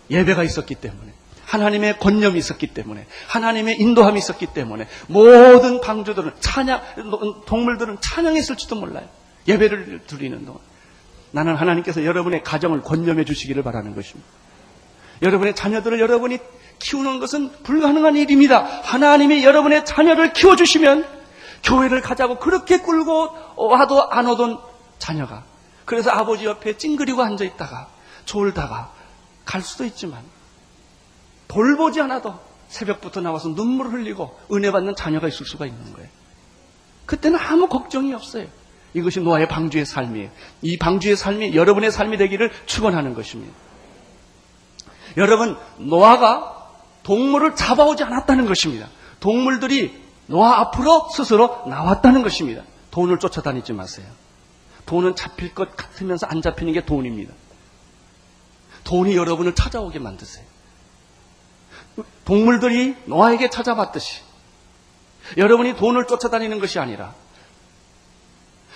예배가 0.10 0.44
있었기 0.44 0.76
때문에. 0.76 1.12
하나님의 1.46 2.00
권념이 2.00 2.40
있었기 2.40 2.68
때문에 2.68 3.06
하나님의 3.28 3.82
인도함이 3.82 4.18
있었기 4.20 4.48
때문에 4.48 4.88
모든 5.08 5.82
방주들은 5.82 6.32
찬양 6.40 6.82
동물들은 7.46 7.98
찬양했을지도 8.00 8.78
몰라요. 8.78 9.06
예배를 9.50 10.04
드리는 10.08 10.46
동안 10.46 10.62
나는 11.32 11.56
하나님께서 11.56 12.06
여러분의 12.06 12.44
가정을 12.44 12.82
권념해 12.82 13.26
주시기를 13.26 13.64
바라는 13.64 13.96
것입니다. 13.96 14.30
여러분의 15.22 15.56
자녀들을 15.56 16.00
여러분이 16.00 16.40
키우는 16.82 17.20
것은 17.20 17.52
불가능한 17.64 18.18
일입니다. 18.18 18.64
하나님이 18.84 19.44
여러분의 19.44 19.86
자녀를 19.86 20.34
키워주시면 20.34 21.08
교회를 21.64 22.02
가자고 22.02 22.40
그렇게 22.40 22.80
끌고 22.80 23.30
와도 23.56 24.10
안 24.10 24.28
오던 24.28 24.60
자녀가 24.98 25.44
그래서 25.86 26.10
아버지 26.12 26.46
옆에 26.46 26.78
찡그리고 26.78 27.22
앉아 27.22 27.46
있다가 27.46 27.88
졸다가 28.26 28.92
갈 29.46 29.62
수도 29.62 29.86
있지만 29.86 30.24
돌보지 31.48 32.02
않아도 32.02 32.40
새벽부터 32.68 33.22
나와서 33.22 33.54
눈물 33.54 33.88
을 33.88 33.94
흘리고 33.94 34.38
은혜 34.52 34.72
받는 34.72 34.96
자녀가 34.96 35.28
있을 35.28 35.46
수가 35.46 35.66
있는 35.66 35.94
거예요. 35.94 36.10
그때는 37.06 37.38
아무 37.38 37.68
걱정이 37.68 38.14
없어요. 38.14 38.48
이것이 38.94 39.20
노아의 39.20 39.48
방주의 39.48 39.86
삶이에요. 39.86 40.30
이 40.62 40.78
방주의 40.78 41.16
삶이 41.16 41.56
여러분의 41.56 41.92
삶이 41.92 42.18
되기를 42.18 42.52
축원하는 42.66 43.14
것입니다. 43.14 43.54
여러분 45.18 45.58
노아가 45.78 46.61
동물을 47.04 47.56
잡아오지 47.56 48.04
않았다는 48.04 48.46
것입니다. 48.46 48.88
동물들이 49.20 50.02
노아 50.28 50.60
앞으로 50.60 51.10
스스로 51.10 51.64
나왔다는 51.68 52.24
것입니다. 52.24 52.64
돈을 52.92 53.20
쫓아다니지 53.20 53.74
마세요. 53.74 54.08
돈은 54.86 55.16
잡힐 55.16 55.54
것 55.54 55.76
같으면서 55.76 56.28
안 56.28 56.42
잡히는 56.42 56.74
게 56.74 56.86
돈입니다. 56.86 57.34
돈이 58.84 59.16
여러분을 59.16 59.56
찾아오게 59.56 60.00
만드세요. 60.00 60.46
동물들이 62.26 62.96
노아에게 63.06 63.50
찾아왔듯이 63.50 64.22
여러분이 65.38 65.76
돈을 65.76 66.08
쫓아다니는 66.08 66.60
것이 66.60 66.80
아니라 66.80 67.14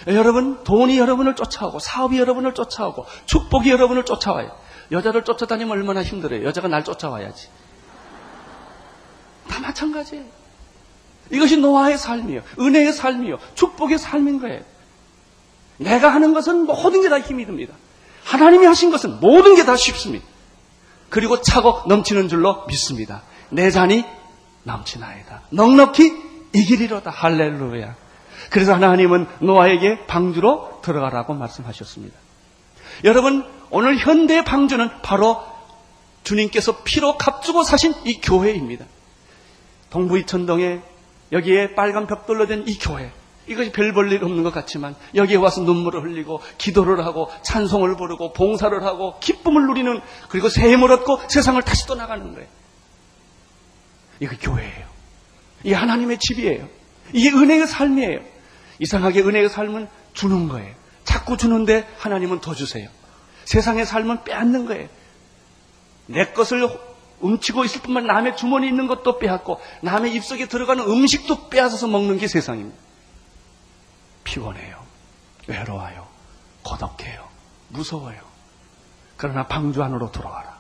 여러분 0.07 0.63
돈이 0.63 0.97
여러분을 0.99 1.35
쫓아오고 1.35 1.79
사업이 1.79 2.19
여러분을 2.19 2.53
쫓아오고 2.53 3.05
축복이 3.25 3.69
여러분을 3.71 4.05
쫓아와요. 4.05 4.51
여자를 4.91 5.23
쫓아다니면 5.23 5.71
얼마나 5.71 6.03
힘들어요. 6.03 6.43
여자가 6.43 6.67
날 6.67 6.83
쫓아와야지. 6.83 7.49
다 9.49 9.59
마찬가지예요. 9.59 10.25
이것이 11.31 11.57
노아의 11.57 11.97
삶이요. 11.97 12.41
은혜의 12.59 12.93
삶이요. 12.93 13.37
축복의 13.55 13.97
삶인 13.97 14.39
거예요. 14.39 14.61
내가 15.77 16.09
하는 16.13 16.33
것은 16.33 16.65
모든 16.65 17.01
게 17.01 17.09
다 17.09 17.19
힘이 17.19 17.45
듭니다. 17.45 17.73
하나님이 18.23 18.65
하신 18.65 18.91
것은 18.91 19.19
모든 19.19 19.55
게 19.55 19.65
다 19.65 19.75
쉽습니다. 19.75 20.25
그리고 21.09 21.41
차고 21.41 21.83
넘치는 21.87 22.27
줄로 22.29 22.65
믿습니다. 22.67 23.23
내 23.49 23.71
잔이 23.71 24.03
넘치나이다. 24.63 25.41
넉넉히 25.51 26.11
이기리로다. 26.53 27.11
할렐루야. 27.11 27.95
그래서 28.49 28.73
하나님은 28.73 29.27
노아에게 29.39 30.05
방주로 30.07 30.79
들어가라고 30.81 31.33
말씀하셨습니다. 31.33 32.15
여러분, 33.03 33.45
오늘 33.69 33.97
현대 33.97 34.43
방주는 34.43 35.01
바로 35.01 35.43
주님께서 36.23 36.77
피로 36.83 37.17
값주고 37.17 37.63
사신 37.63 37.93
이 38.05 38.19
교회입니다. 38.21 38.85
동부 39.95 40.17
이천동에 40.19 40.81
여기에 41.31 41.73
빨간 41.75 42.05
벽돌로 42.05 42.47
된 42.47 42.65
이 42.67 42.77
교회. 42.77 43.11
이것이 43.47 43.71
별 43.71 43.93
볼 43.93 44.11
일 44.11 44.23
없는 44.23 44.43
것 44.43 44.51
같지만 44.53 44.95
여기에 45.13 45.37
와서 45.37 45.61
눈물을 45.61 46.03
흘리고 46.03 46.41
기도를 46.57 47.05
하고 47.05 47.29
찬송을 47.43 47.95
부르고 47.95 48.33
봉사를 48.33 48.83
하고 48.83 49.17
기쁨을 49.21 49.67
누리는 49.67 50.01
그리고 50.27 50.49
샘을 50.49 50.91
얻고 50.91 51.21
세상을 51.29 51.61
다시 51.61 51.85
떠나가는 51.87 52.33
거예요. 52.33 52.47
이거 54.19 54.35
교회예요. 54.41 54.85
이게 55.63 55.75
하나님의 55.75 56.17
집이에요. 56.19 56.67
이게 57.13 57.29
은혜의 57.29 57.67
삶이에요. 57.67 58.19
이상하게 58.79 59.21
은혜의 59.21 59.47
삶은 59.49 59.87
주는 60.13 60.49
거예요. 60.49 60.73
자꾸 61.05 61.37
주는데 61.37 61.87
하나님은 61.99 62.41
더 62.41 62.53
주세요. 62.53 62.89
세상의 63.45 63.85
삶은 63.85 64.23
빼앗는 64.25 64.65
거예요. 64.65 64.87
내 66.07 66.25
것을 66.25 66.67
훔치고 67.25 67.63
있을 67.65 67.81
뿐만 67.81 68.05
남의 68.07 68.37
주머니에 68.37 68.69
있는 68.69 68.87
것도 68.87 69.19
빼앗고 69.19 69.59
남의 69.81 70.13
입속에 70.13 70.47
들어가는 70.47 70.83
음식도 70.83 71.49
빼앗아서 71.49 71.87
먹는 71.87 72.17
게 72.17 72.27
세상입니다. 72.27 72.77
피곤해요. 74.23 74.83
외로워요. 75.47 76.07
고독해요. 76.63 77.27
무서워요. 77.69 78.19
그러나 79.17 79.47
방주 79.47 79.81
안으로 79.83 80.11
들어와라. 80.11 80.57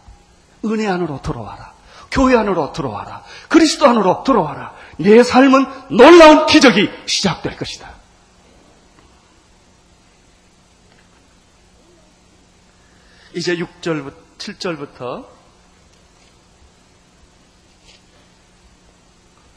은혜 0.65 0.87
안으로 0.87 1.21
들어와라. 1.21 1.73
교회 2.11 2.37
안으로 2.37 2.71
들어와라. 2.71 3.23
그리스도 3.49 3.87
안으로 3.87 4.23
들어와라. 4.23 4.73
내 4.97 5.23
삶은 5.23 5.65
놀라운 5.97 6.45
기적이 6.45 6.89
시작될 7.07 7.57
것이다. 7.57 7.93
이제 13.33 13.57
6절부터 13.57 14.13
7절부터 14.37 15.34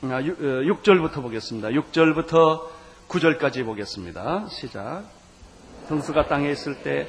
6절부터 0.03 1.17
아, 1.17 1.19
어, 1.19 1.23
보겠습니다. 1.23 1.69
6절부터 1.71 2.63
9절까지 3.09 3.65
보겠습니다. 3.65 4.47
시작. 4.49 5.05
등수가 5.89 6.27
땅에 6.27 6.51
있을 6.53 6.83
때 6.83 7.09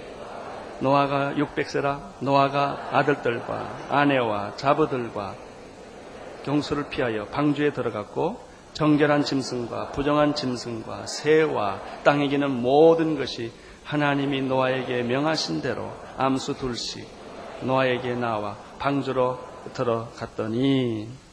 노아가 0.80 1.34
600세라 1.34 2.00
노아가 2.22 2.90
아들들과 2.92 3.90
아내와 3.90 4.56
자부들과 4.56 5.36
경수를 6.44 6.90
피하여 6.90 7.26
방주에 7.26 7.74
들어갔고 7.74 8.40
정결한 8.74 9.24
짐승과 9.24 9.92
부정한 9.92 10.34
짐승과 10.34 11.06
새와 11.06 11.82
땅에 12.04 12.28
기는 12.28 12.50
모든 12.50 13.18
것이 13.18 13.52
하나님이 13.84 14.44
노아에게 14.44 15.04
명하신 15.04 15.62
대로 15.62 15.92
암수 16.18 16.56
둘씩 16.58 17.08
노아에게 17.62 18.16
나와 18.16 18.56
방주로 18.80 19.38
들어갔더니 19.74 21.29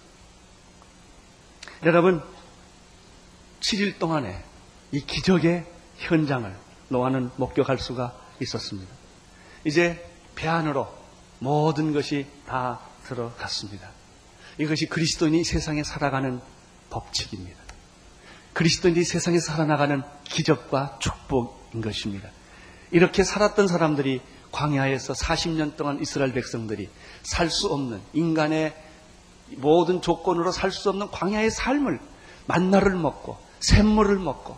여러분 1.85 2.23
7일 3.61 3.99
동안에 3.99 4.43
이 4.93 5.01
기적의 5.01 5.67
현장을 5.99 6.55
노아는 6.89 7.31
목격할 7.37 7.79
수가 7.79 8.19
있었습니다. 8.41 8.93
이제 9.65 10.09
배 10.35 10.49
안으로 10.49 10.93
모든 11.39 11.93
것이 11.93 12.27
다 12.47 12.81
들어갔습니다. 13.05 13.91
이것이 14.59 14.87
그리스도인이 14.87 15.45
세상에 15.45 15.83
살아가는 15.83 16.41
법칙입니다. 16.91 17.59
그리스도인이 18.53 19.05
세상에 19.05 19.39
살아나가는 19.39 20.03
기적과 20.25 20.99
축복인 21.01 21.83
것입니다. 21.83 22.31
이렇게 22.91 23.23
살았던 23.23 23.69
사람들이 23.69 24.23
광야에서 24.53 25.13
40년 25.13 25.77
동안 25.77 26.01
이스라엘 26.01 26.33
백성들이 26.33 26.89
살 27.23 27.51
수 27.51 27.67
없는 27.67 28.01
인간의 28.15 28.75
모든 29.57 30.03
조건으로 30.03 30.53
살 30.53 30.71
수 30.73 30.89
없는 30.91 31.11
광야의 31.11 31.51
삶을 31.51 32.01
만나를 32.47 32.93
먹고 32.95 33.37
샘물을 33.61 34.19
먹고 34.19 34.57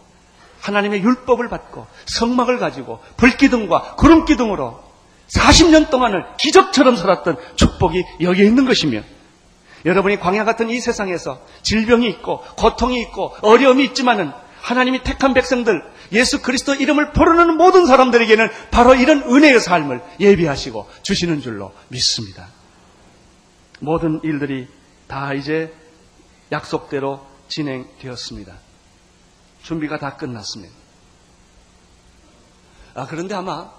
하나님의 0.61 1.03
율법을 1.03 1.49
받고 1.49 1.87
성막을 2.07 2.59
가지고 2.59 3.01
불기둥과 3.17 3.95
구름기둥으로 3.97 4.83
40년 5.29 5.91
동안을 5.91 6.25
기적처럼 6.39 6.97
살았던 6.97 7.37
축복이 7.57 8.03
여기에 8.21 8.45
있는 8.47 8.65
것이며 8.67 9.03
여러분이 9.85 10.19
광야 10.19 10.45
같은 10.45 10.71
이 10.71 10.81
세상에서 10.81 11.41
질병이 11.63 12.09
있고 12.09 12.43
고통이 12.57 13.01
있고 13.03 13.35
어려움이 13.43 13.85
있지만은 13.85 14.33
하나님이 14.61 15.03
택한 15.05 15.35
백성들 15.35 15.83
예수 16.13 16.43
그리스도 16.43 16.75
이름을 16.75 17.13
부르는 17.13 17.57
모든 17.57 17.87
사람들에게는 17.87 18.49
바로 18.71 18.95
이런 18.95 19.23
은혜의 19.23 19.61
삶을 19.61 20.03
예비하시고 20.19 20.89
주시는 21.03 21.41
줄로 21.41 21.73
믿습니다. 21.89 22.49
모든 23.81 24.21
일들이 24.25 24.67
다 25.09 25.33
이제 25.35 25.75
약속대로 26.53 27.27
진행되었습니다. 27.49 28.57
준비가 29.63 29.99
다 29.99 30.17
끝났습니다. 30.17 30.75
아, 32.95 33.07
그런데 33.07 33.35
아마 33.35 33.73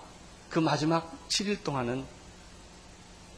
그 0.50 0.60
마지막 0.60 1.28
7일 1.30 1.64
동안은 1.64 2.06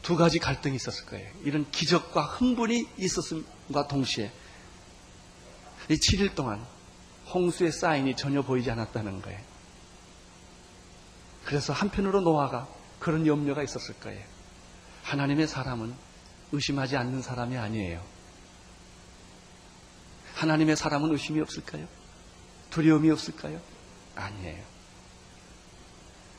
두 0.02 0.16
가지 0.16 0.38
갈등이 0.38 0.74
있었을 0.74 1.06
거예요. 1.06 1.30
이런 1.44 1.70
기적과 1.70 2.22
흥분이 2.22 2.88
있었음과 2.98 3.86
동시에 3.88 4.32
이 5.88 5.94
7일 5.94 6.34
동안 6.34 6.64
홍수의 7.32 7.72
사인이 7.72 8.16
전혀 8.16 8.42
보이지 8.42 8.70
않았다는 8.70 9.22
거예요. 9.22 9.40
그래서 11.44 11.72
한편으로 11.72 12.20
노아가 12.20 12.68
그런 12.98 13.26
염려가 13.26 13.62
있었을 13.62 13.94
거예요. 14.00 14.24
하나님의 15.02 15.46
사람은 15.46 15.94
의심하지 16.52 16.96
않는 16.96 17.22
사람이 17.22 17.56
아니에요. 17.56 18.02
하나님의 20.34 20.76
사람은 20.76 21.10
의심이 21.12 21.40
없을까요? 21.40 21.86
두려움이 22.70 23.10
없을까요? 23.10 23.60
아니에요. 24.14 24.62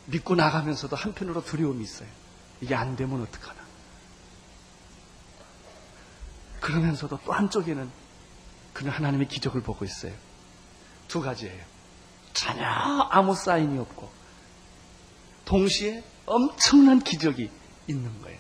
믿고 0.06 0.36
나가면서도 0.36 0.96
한편으로 0.96 1.44
두려움이 1.44 1.84
있어요. 1.84 2.10
이게 2.62 2.76
안 2.76 2.96
되면 2.96 3.22
어떡하나. 3.22 3.62
그러면서도 6.60 7.20
또 7.26 7.32
한쪽에는 7.32 7.90
그는 8.74 8.92
하나님의 8.92 9.28
기적을 9.28 9.62
보고 9.62 9.86
있어요. 9.86 10.14
두 11.08 11.22
가지예요. 11.22 11.64
전혀 12.34 12.66
아무 12.66 13.36
사인이 13.36 13.78
없고 13.80 14.12
동시에 15.46 16.04
엄청난 16.26 17.00
기적이 17.00 17.52
있는 17.88 18.22
거예요. 18.22 18.40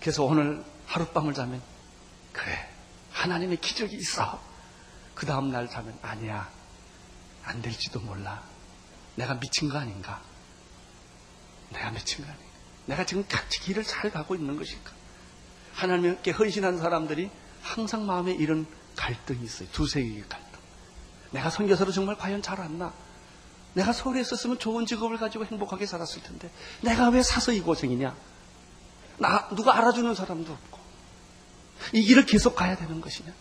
그래서 0.00 0.24
오늘 0.24 0.64
하룻밤을 0.86 1.34
자면 1.34 1.62
그래 2.32 2.68
하나님의 3.12 3.58
기적이 3.58 3.96
있어. 3.96 4.40
그 5.14 5.26
다음 5.26 5.50
날 5.50 5.68
자면 5.70 5.96
아니야 6.02 6.48
안 7.44 7.62
될지도 7.62 8.00
몰라. 8.00 8.42
내가 9.14 9.34
미친 9.34 9.68
거 9.68 9.78
아닌가? 9.78 10.20
내가 11.70 11.90
미친 11.90 12.24
거 12.24 12.30
아닌가? 12.30 12.48
내가 12.86 13.06
지금 13.06 13.24
같이 13.28 13.60
길을 13.60 13.84
잘 13.84 14.10
가고 14.10 14.34
있는 14.34 14.56
것일까? 14.56 14.92
하나님께 15.74 16.32
헌신한 16.32 16.78
사람들이 16.78 17.30
항상 17.62 18.06
마음에 18.06 18.32
이런 18.32 18.66
갈등이 18.96 19.42
있어요. 19.44 19.68
두세 19.72 20.02
개의 20.02 20.28
갈등. 20.28 20.60
내가 21.30 21.50
선교사로 21.50 21.92
정말 21.92 22.16
과연 22.16 22.42
잘왔나? 22.42 22.92
내가 23.74 23.92
서울에 23.92 24.20
있었으면 24.20 24.58
좋은 24.58 24.86
직업을 24.86 25.18
가지고 25.18 25.44
행복하게 25.44 25.86
살았을 25.86 26.22
텐데 26.22 26.50
내가 26.80 27.08
왜 27.08 27.22
사서 27.22 27.52
이 27.52 27.60
고생이냐? 27.60 28.14
나 29.18 29.48
누가 29.48 29.76
알아주는 29.76 30.14
사람도 30.14 30.52
없고 30.52 30.73
이 31.92 32.02
길을 32.02 32.26
계속 32.26 32.54
가야 32.54 32.76
되는 32.76 33.00
것이냐? 33.00 33.32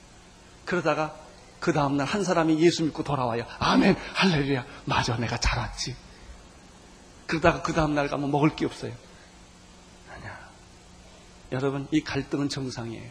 그러다가 0.65 1.15
그 1.59 1.71
다음날 1.71 2.05
한 2.05 2.23
사람이 2.23 2.59
예수 2.59 2.83
믿고 2.83 3.03
돌아와요. 3.03 3.45
아멘, 3.59 3.95
할렐루야. 4.13 4.65
맞아, 4.85 5.15
내가 5.15 5.37
잘 5.37 5.59
왔지. 5.59 5.95
그러다가 7.25 7.61
그 7.61 7.73
다음날 7.73 8.09
가면 8.09 8.31
먹을 8.31 8.55
게 8.55 8.65
없어요. 8.65 8.93
아니야. 10.13 10.49
여러분, 11.51 11.87
이 11.91 12.03
갈등은 12.03 12.49
정상이에요. 12.49 13.09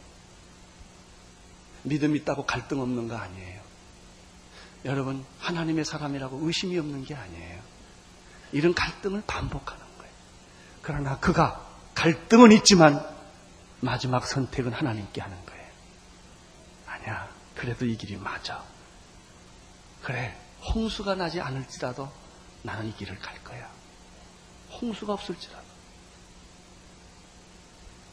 믿음 1.85 2.15
있다고 2.15 2.45
갈등 2.45 2.81
없는 2.81 3.09
거 3.09 3.17
아니에요. 3.17 3.61
여러분, 4.85 5.25
하나님의 5.39 5.85
사람이라고 5.85 6.41
의심이 6.43 6.79
없는 6.79 7.05
게 7.05 7.15
아니에요. 7.15 7.61
이런 8.53 8.75
갈등을 8.75 9.23
반복하는 9.27 9.83
거예요. 9.99 10.13
그러나 10.83 11.19
그가 11.19 11.67
갈등은 11.95 12.53
있지만 12.53 13.03
마지막 13.83 14.27
선택은 14.27 14.73
하나님께 14.73 15.21
하는 15.21 15.45
거예요. 15.45 15.67
아니야. 16.87 17.29
그래도 17.57 17.85
이 17.85 17.97
길이 17.97 18.17
맞아. 18.17 18.65
그래, 20.03 20.37
홍수가 20.73 21.17
나지 21.17 21.41
않을지라도 21.41 22.11
나는 22.63 22.87
이 22.89 22.95
길을 22.95 23.19
갈 23.19 23.43
거야. 23.43 23.69
홍수가 24.81 25.13
없을지라도. 25.13 25.67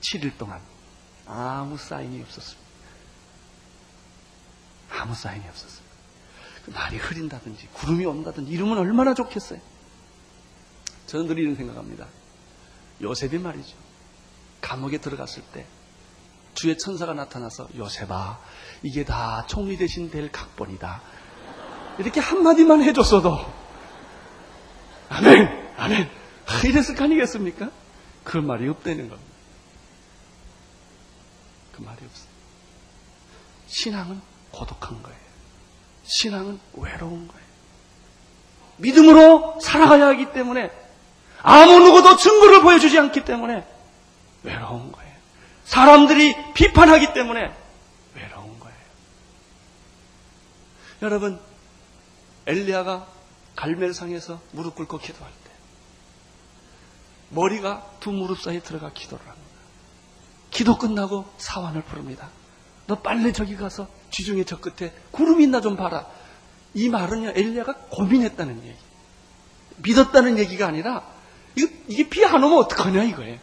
7일 0.02 0.38
동안 0.40 0.60
아무 1.28 1.78
사인이 1.78 2.20
없었습니다. 2.24 2.70
아무 4.90 5.14
사인이 5.14 5.48
없었습니다. 5.48 5.96
그 6.66 6.72
날이 6.72 6.98
흐린다든지 6.98 7.68
구름이 7.74 8.06
온다든지 8.06 8.52
이러면 8.52 8.80
얼마나 8.80 9.14
좋겠어요. 9.14 9.62
저는 11.06 11.28
늘 11.28 11.38
이런 11.38 11.56
생각합니다. 11.56 12.08
요셉이 13.02 13.38
말이죠. 13.38 13.89
감옥에 14.62 14.98
들어갔을 15.00 15.44
때 15.54 15.66
주의 16.54 16.78
천사가 16.78 17.14
나타나서 17.14 17.70
요셉아 17.78 18.40
이게 18.84 19.06
다 19.06 19.46
총리 19.48 19.78
대신 19.78 20.10
될 20.10 20.32
각본이다. 20.32 21.02
이렇게 22.00 22.20
한마디만 22.20 22.82
해줬어도 22.84 23.38
아멘 25.10 25.74
아멘 25.78 26.10
이랬을 26.66 26.96
거 26.96 27.04
아니겠습니까? 27.06 27.70
그 28.24 28.38
말이 28.38 28.68
없다는 28.68 29.10
겁니다. 29.10 29.32
그 31.74 31.82
말이 31.82 31.98
없어요. 32.06 32.30
신앙은 33.68 34.22
고독한 34.52 35.02
거예요. 35.04 35.20
신앙은 36.04 36.60
외로운 36.74 37.28
거예요. 37.28 37.50
믿음으로 38.78 39.60
살아가야 39.62 40.08
하기 40.08 40.32
때문에 40.32 40.72
아무 41.42 41.80
누구도 41.80 42.18
증거를 42.18 42.62
보여주지 42.62 42.98
않기 42.98 43.26
때문에 43.26 43.66
외로운 44.44 44.92
거예요. 44.92 45.10
사람들이 45.66 46.54
비판하기 46.54 47.14
때문에 47.14 47.54
외로운 48.16 48.60
거예요. 48.60 48.78
여러분, 51.02 51.40
엘리야가 52.48 53.08
갈멜상에서 53.56 54.40
무릎 54.52 54.76
꿇고 54.76 54.98
기도할 55.00 55.32
때 55.44 55.50
머리가 57.30 57.86
두 58.00 58.12
무릎 58.12 58.42
사이에 58.42 58.60
들어가 58.60 58.92
기도를 58.92 59.24
합니다. 59.26 59.50
기도 60.50 60.78
끝나고 60.78 61.26
사환을 61.38 61.84
부릅니다. 61.84 62.30
너 62.88 62.96
빨리 62.96 63.34
저기 63.34 63.56
가서 63.56 63.88
지중해 64.10 64.46
저 64.46 64.60
끝에 64.60 64.92
구름이 65.12 65.44
있나 65.44 65.62
좀 65.62 65.76
봐라. 65.76 66.08
이 66.74 66.90
말은요, 66.90 67.34
엘리야가 67.36 67.74
고민했다는 67.90 68.66
얘기. 68.66 68.78
믿었다는 69.78 70.40
얘기가 70.40 70.68
아니라, 70.68 71.04
이게 71.56 72.10
비 72.10 72.26
안 72.26 72.44
오면 72.44 72.58
어떡하냐 72.60 73.04
이거예요. 73.04 73.38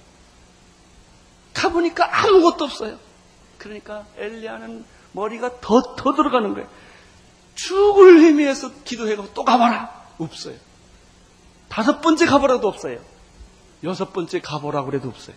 가보니까 1.56 2.24
아무것도 2.24 2.64
없어요. 2.64 2.98
그러니까 3.56 4.06
엘리야는 4.18 4.84
머리가 5.12 5.60
더, 5.60 5.96
더 5.96 6.14
들어가는 6.14 6.52
거예요. 6.52 6.68
죽을 7.54 8.20
힘미해서 8.20 8.82
기도해가고 8.84 9.32
또 9.32 9.44
가봐라. 9.44 10.06
없어요. 10.18 10.56
다섯 11.70 12.00
번째 12.02 12.26
가보라도 12.26 12.68
없어요. 12.68 12.98
여섯 13.84 14.12
번째 14.12 14.40
가보라고 14.40 14.86
그래도 14.86 15.08
없어요. 15.08 15.34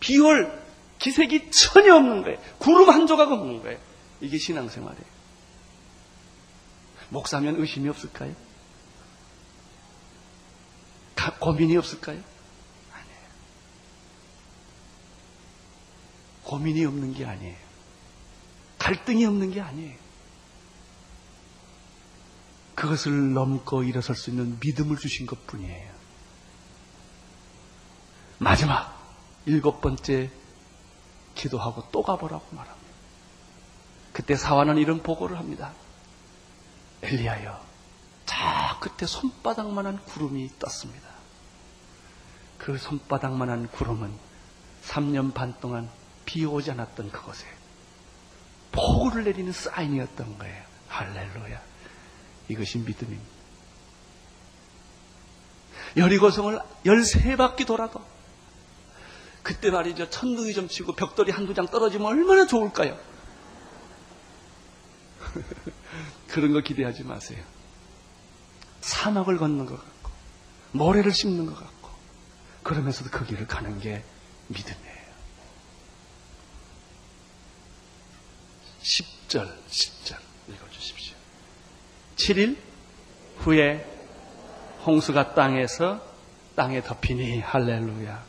비올 0.00 0.58
기색이 0.98 1.50
전혀 1.50 1.94
없는 1.94 2.22
거예요. 2.22 2.38
구름 2.58 2.88
한 2.88 3.06
조각 3.06 3.30
없는 3.30 3.62
거예요. 3.62 3.78
이게 4.22 4.38
신앙생활이에요. 4.38 5.20
목사면 7.10 7.60
의심이 7.60 7.88
없을까요? 7.90 8.34
가, 11.14 11.34
고민이 11.38 11.76
없을까요? 11.76 12.20
고민이 16.50 16.84
없는 16.84 17.14
게 17.14 17.24
아니에요. 17.24 17.56
갈등이 18.80 19.24
없는 19.24 19.52
게 19.52 19.60
아니에요. 19.60 19.96
그것을 22.74 23.34
넘고 23.34 23.84
일어설 23.84 24.16
수 24.16 24.30
있는 24.30 24.58
믿음을 24.58 24.96
주신 24.96 25.26
것 25.26 25.46
뿐이에요. 25.46 25.92
마지막, 28.38 29.00
일곱 29.46 29.80
번째 29.80 30.28
기도하고 31.36 31.84
또 31.92 32.02
가보라고 32.02 32.44
말합니다. 32.50 32.90
그때 34.12 34.34
사화는 34.34 34.78
이런 34.78 35.04
보고를 35.04 35.38
합니다. 35.38 35.72
엘리야여, 37.02 37.64
저 38.26 38.34
끝에 38.80 39.06
손바닥만한 39.06 40.04
구름이 40.04 40.58
떴습니다. 40.58 41.10
그 42.58 42.76
손바닥만한 42.76 43.68
구름은 43.68 44.12
3년 44.82 45.32
반 45.32 45.54
동안 45.60 45.88
비 46.30 46.44
오지 46.44 46.70
않았던 46.70 47.10
그곳에 47.10 47.44
폭우를 48.70 49.24
내리는 49.24 49.50
사인이었던 49.50 50.38
거예요. 50.38 50.62
할렐루야. 50.86 51.60
이것이 52.46 52.78
믿음입니다. 52.78 53.40
여리고성을 55.96 56.56
13바퀴 56.86 57.66
돌아도 57.66 58.00
그때 59.42 59.72
말이죠. 59.72 60.08
천둥이 60.08 60.52
좀 60.54 60.68
치고 60.68 60.92
벽돌이 60.94 61.32
한두 61.32 61.52
장 61.52 61.66
떨어지면 61.66 62.06
얼마나 62.06 62.46
좋을까요? 62.46 62.96
그런 66.28 66.52
거 66.52 66.60
기대하지 66.60 67.02
마세요. 67.02 67.42
사막을 68.82 69.36
걷는 69.38 69.66
것 69.66 69.76
같고, 69.76 70.10
모래를 70.70 71.12
씹는 71.12 71.46
것 71.46 71.56
같고, 71.58 71.90
그러면서도 72.62 73.10
그 73.10 73.26
길을 73.26 73.48
가는 73.48 73.80
게 73.80 74.04
믿음이에요. 74.46 74.99
10절, 78.82 79.52
10절 79.68 80.16
읽어주십시오. 80.48 81.14
7일 82.16 82.56
후에 83.38 83.86
홍수가 84.86 85.34
땅에서 85.34 86.04
땅에 86.56 86.82
덮이니 86.82 87.40
할렐루야. 87.40 88.24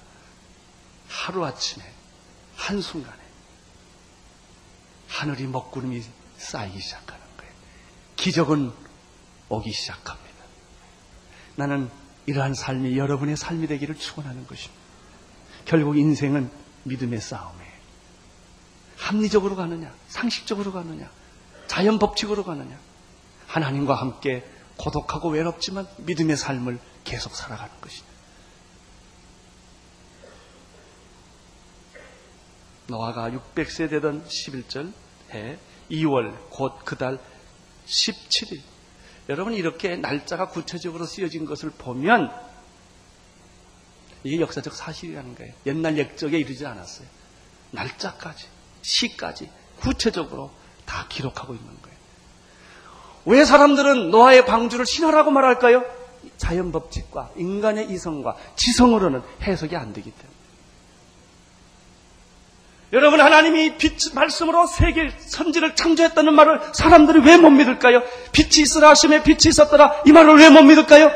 하루아침에 1.07 1.83
한순간에 2.55 3.21
하늘이 5.07 5.47
먹구름이 5.47 6.01
쌓이기 6.37 6.79
시작하는 6.79 7.21
거예요. 7.37 7.53
기적은 8.15 8.71
오기 9.49 9.71
시작합니다. 9.71 10.31
나는 11.55 11.89
이러한 12.25 12.53
삶이 12.53 12.97
여러분의 12.97 13.35
삶이 13.35 13.67
되기를 13.67 13.95
축원하는 13.95 14.47
것입니다. 14.47 14.81
결국 15.65 15.97
인생은 15.97 16.49
믿음의 16.83 17.19
싸움이에요. 17.19 17.60
합리적으로 19.01 19.55
가느냐, 19.55 19.93
상식적으로 20.07 20.71
가느냐, 20.71 21.09
자연 21.67 21.97
법칙으로 21.99 22.43
가느냐, 22.43 22.77
하나님과 23.47 23.95
함께 23.95 24.45
고독하고 24.77 25.29
외롭지만 25.29 25.87
믿음의 25.97 26.37
삶을 26.37 26.79
계속 27.03 27.35
살아가는 27.35 27.73
것이다. 27.81 28.05
노아가 32.87 33.29
600세 33.29 33.89
되던 33.89 34.25
11절 34.25 34.93
해 35.33 35.57
2월 35.89 36.35
곧 36.49 36.85
그 36.85 36.95
달 36.97 37.19
17일. 37.85 38.61
여러분 39.29 39.53
이렇게 39.53 39.95
날짜가 39.95 40.49
구체적으로 40.49 41.05
쓰여진 41.05 41.45
것을 41.45 41.71
보면 41.71 42.31
이게 44.23 44.39
역사적 44.39 44.73
사실이라는 44.75 45.35
거예요. 45.35 45.53
옛날 45.65 45.97
역적에 45.97 46.37
이르지 46.37 46.65
않았어요. 46.65 47.07
날짜까지, 47.71 48.47
시까지 48.81 49.49
구체적으로 49.79 50.51
다 50.85 51.05
기록하고 51.09 51.53
있는 51.53 51.67
거예요. 51.81 51.97
왜 53.25 53.45
사람들은 53.45 54.11
노아의 54.11 54.45
방주를 54.45 54.85
신화라고 54.85 55.31
말할까요? 55.31 55.83
자연 56.37 56.71
법칙과 56.71 57.31
인간의 57.35 57.89
이성과 57.91 58.35
지성으로는 58.55 59.21
해석이 59.43 59.75
안 59.75 59.93
되기 59.93 60.11
때문에. 60.11 60.31
여러분 62.93 63.21
하나님이 63.21 63.77
빛 63.77 64.13
말씀으로 64.13 64.67
세계 64.67 65.11
선지를 65.17 65.75
창조했다는 65.75 66.33
말을 66.33 66.59
사람들이 66.73 67.21
왜 67.25 67.37
못 67.37 67.49
믿을까요? 67.49 68.01
빛이 68.33 68.63
있으라 68.63 68.89
하심에 68.89 69.23
빛이 69.23 69.47
있었더라 69.47 70.01
이 70.05 70.11
말을 70.11 70.37
왜 70.37 70.49
못 70.49 70.61
믿을까요? 70.63 71.09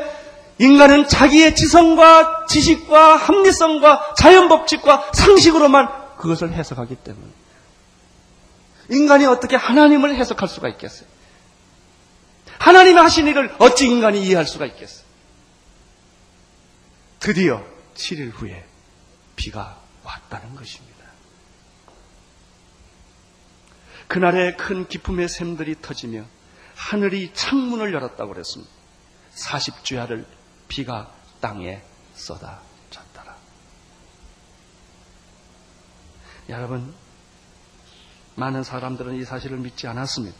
인간은 0.58 1.06
자기의 1.06 1.54
지성과 1.54 2.46
지식과 2.48 3.16
합리성과 3.16 4.14
자연 4.16 4.48
법칙과 4.48 5.10
상식으로만 5.12 6.16
그것을 6.16 6.52
해석하기 6.54 6.94
때문에 6.96 7.26
인간이 8.90 9.26
어떻게 9.26 9.56
하나님을 9.56 10.14
해석할 10.14 10.48
수가 10.48 10.68
있겠어요? 10.68 11.08
하나님이 12.58 12.98
하신 12.98 13.26
일을 13.28 13.54
어찌 13.58 13.86
인간이 13.86 14.24
이해할 14.24 14.46
수가 14.46 14.66
있겠어요? 14.66 15.04
드디어 17.20 17.64
7일 17.94 18.32
후에 18.32 18.64
비가 19.34 19.80
왔다는 20.04 20.54
것입니다. 20.54 20.96
그날에 24.08 24.54
큰 24.54 24.86
기쁨의 24.86 25.28
샘들이 25.28 25.80
터지며 25.80 26.24
하늘이 26.76 27.32
창문을 27.34 27.92
열었다고 27.92 28.32
그랬습니다. 28.32 28.72
40주야를 29.34 30.24
비가 30.68 31.12
땅에 31.40 31.82
쏟아졌더라. 32.14 33.36
여러분, 36.48 36.94
많은 38.36 38.62
사람들은 38.62 39.16
이 39.16 39.24
사실을 39.24 39.58
믿지 39.58 39.86
않았습니다. 39.86 40.36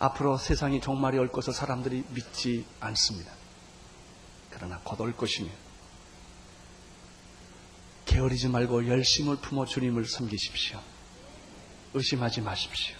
앞으로 0.00 0.36
세상이 0.36 0.80
종말이 0.80 1.18
올 1.18 1.28
것을 1.28 1.52
사람들이 1.52 2.04
믿지 2.10 2.66
않습니다. 2.80 3.32
그러나 4.50 4.80
곧 4.84 5.00
올 5.00 5.16
것이며 5.16 5.50
게으르지 8.04 8.48
말고 8.48 8.86
열심을 8.88 9.36
품어 9.36 9.66
주님을 9.66 10.06
섬기십시오. 10.06 10.80
의심하지 11.94 12.40
마십시오. 12.40 12.96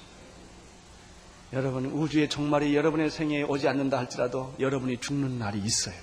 여러분 1.52 1.86
우주의 1.86 2.28
종말이 2.28 2.76
여러분의 2.76 3.10
생애에 3.10 3.42
오지 3.42 3.66
않는다 3.68 3.98
할지라도 3.98 4.54
여러분이 4.60 4.98
죽는 5.00 5.38
날이 5.38 5.58
있어요. 5.60 5.96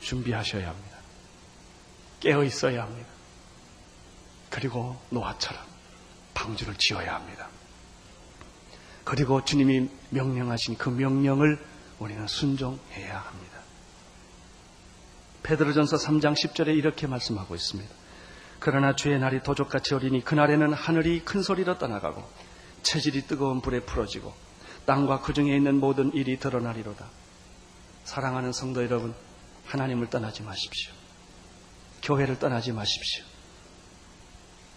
준비하셔야 0.00 0.68
합니다. 0.68 0.98
깨어 2.20 2.44
있어야 2.44 2.84
합니다. 2.84 3.08
그리고 4.50 5.00
노아처럼 5.10 5.62
방주를 6.34 6.74
지어야 6.76 7.14
합니다. 7.14 7.48
그리고 9.04 9.44
주님이 9.44 9.88
명령하신 10.10 10.76
그 10.76 10.88
명령을 10.88 11.58
우리는 11.98 12.26
순종해야 12.26 13.18
합니다. 13.18 13.58
베드로전서 15.42 15.96
3장 15.96 16.34
10절에 16.34 16.76
이렇게 16.76 17.06
말씀하고 17.06 17.54
있습니다. 17.54 17.90
그러나 18.60 18.94
주의 18.94 19.18
날이 19.18 19.42
도적같이 19.42 19.94
오리니 19.94 20.24
그날에는 20.24 20.72
하늘이 20.72 21.24
큰 21.24 21.42
소리로 21.42 21.78
떠나가고 21.78 22.28
체질이 22.82 23.22
뜨거운 23.22 23.60
불에 23.60 23.80
풀어지고 23.80 24.34
땅과 24.84 25.20
그 25.20 25.32
중에 25.32 25.54
있는 25.54 25.80
모든 25.80 26.12
일이 26.14 26.38
드러나리로다. 26.38 27.06
사랑하는 28.04 28.52
성도 28.52 28.82
여러분, 28.82 29.14
하나님을 29.66 30.08
떠나지 30.08 30.42
마십시오. 30.42 30.92
교회를 32.02 32.38
떠나지 32.38 32.72
마십시오. 32.72 33.24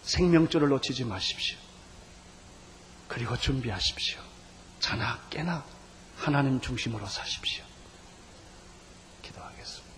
생명줄을 0.02 0.68
놓치지 0.68 1.04
마십시오. 1.04 1.58
그리고 3.08 3.36
준비하십시오. 3.36 4.20
자나 4.80 5.20
깨나 5.30 5.64
하나님 6.16 6.60
중심으로 6.60 7.06
사십시오. 7.06 7.64
기도하겠습니다. 9.22 9.92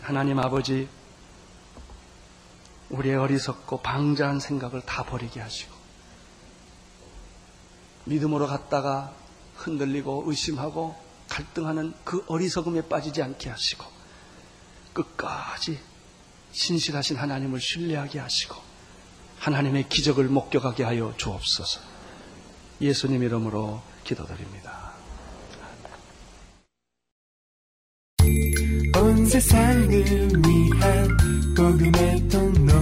하나님 0.00 0.38
아버지, 0.38 0.88
우리의 2.90 3.16
어리석고 3.16 3.82
방자한 3.82 4.40
생각을 4.40 4.80
다 4.82 5.02
버리게 5.04 5.40
하시고, 5.40 5.74
믿음으로 8.04 8.46
갔다가 8.46 9.14
흔들리고 9.56 10.24
의심하고 10.26 10.96
갈등하는 11.28 11.92
그 12.04 12.24
어리석음에 12.28 12.88
빠지지 12.88 13.22
않게 13.22 13.50
하시고, 13.50 13.84
끝까지 14.94 15.87
신실하신 16.58 17.16
하나님을 17.16 17.60
신뢰하게 17.60 18.18
하시고 18.18 18.56
하나님의 19.38 19.88
기적을 19.88 20.24
목격하게 20.24 20.82
하여 20.82 21.14
주옵소서. 21.16 21.80
예수님 22.80 23.22
이름으로 23.22 23.80
기도드립니다. 24.02 24.92
온 28.96 29.24
세상을 29.26 29.88
위한 29.88 31.16
복음의 31.56 32.28
통로 32.28 32.72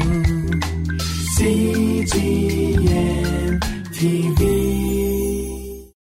CGM 1.37 2.81
TV 3.93 5.06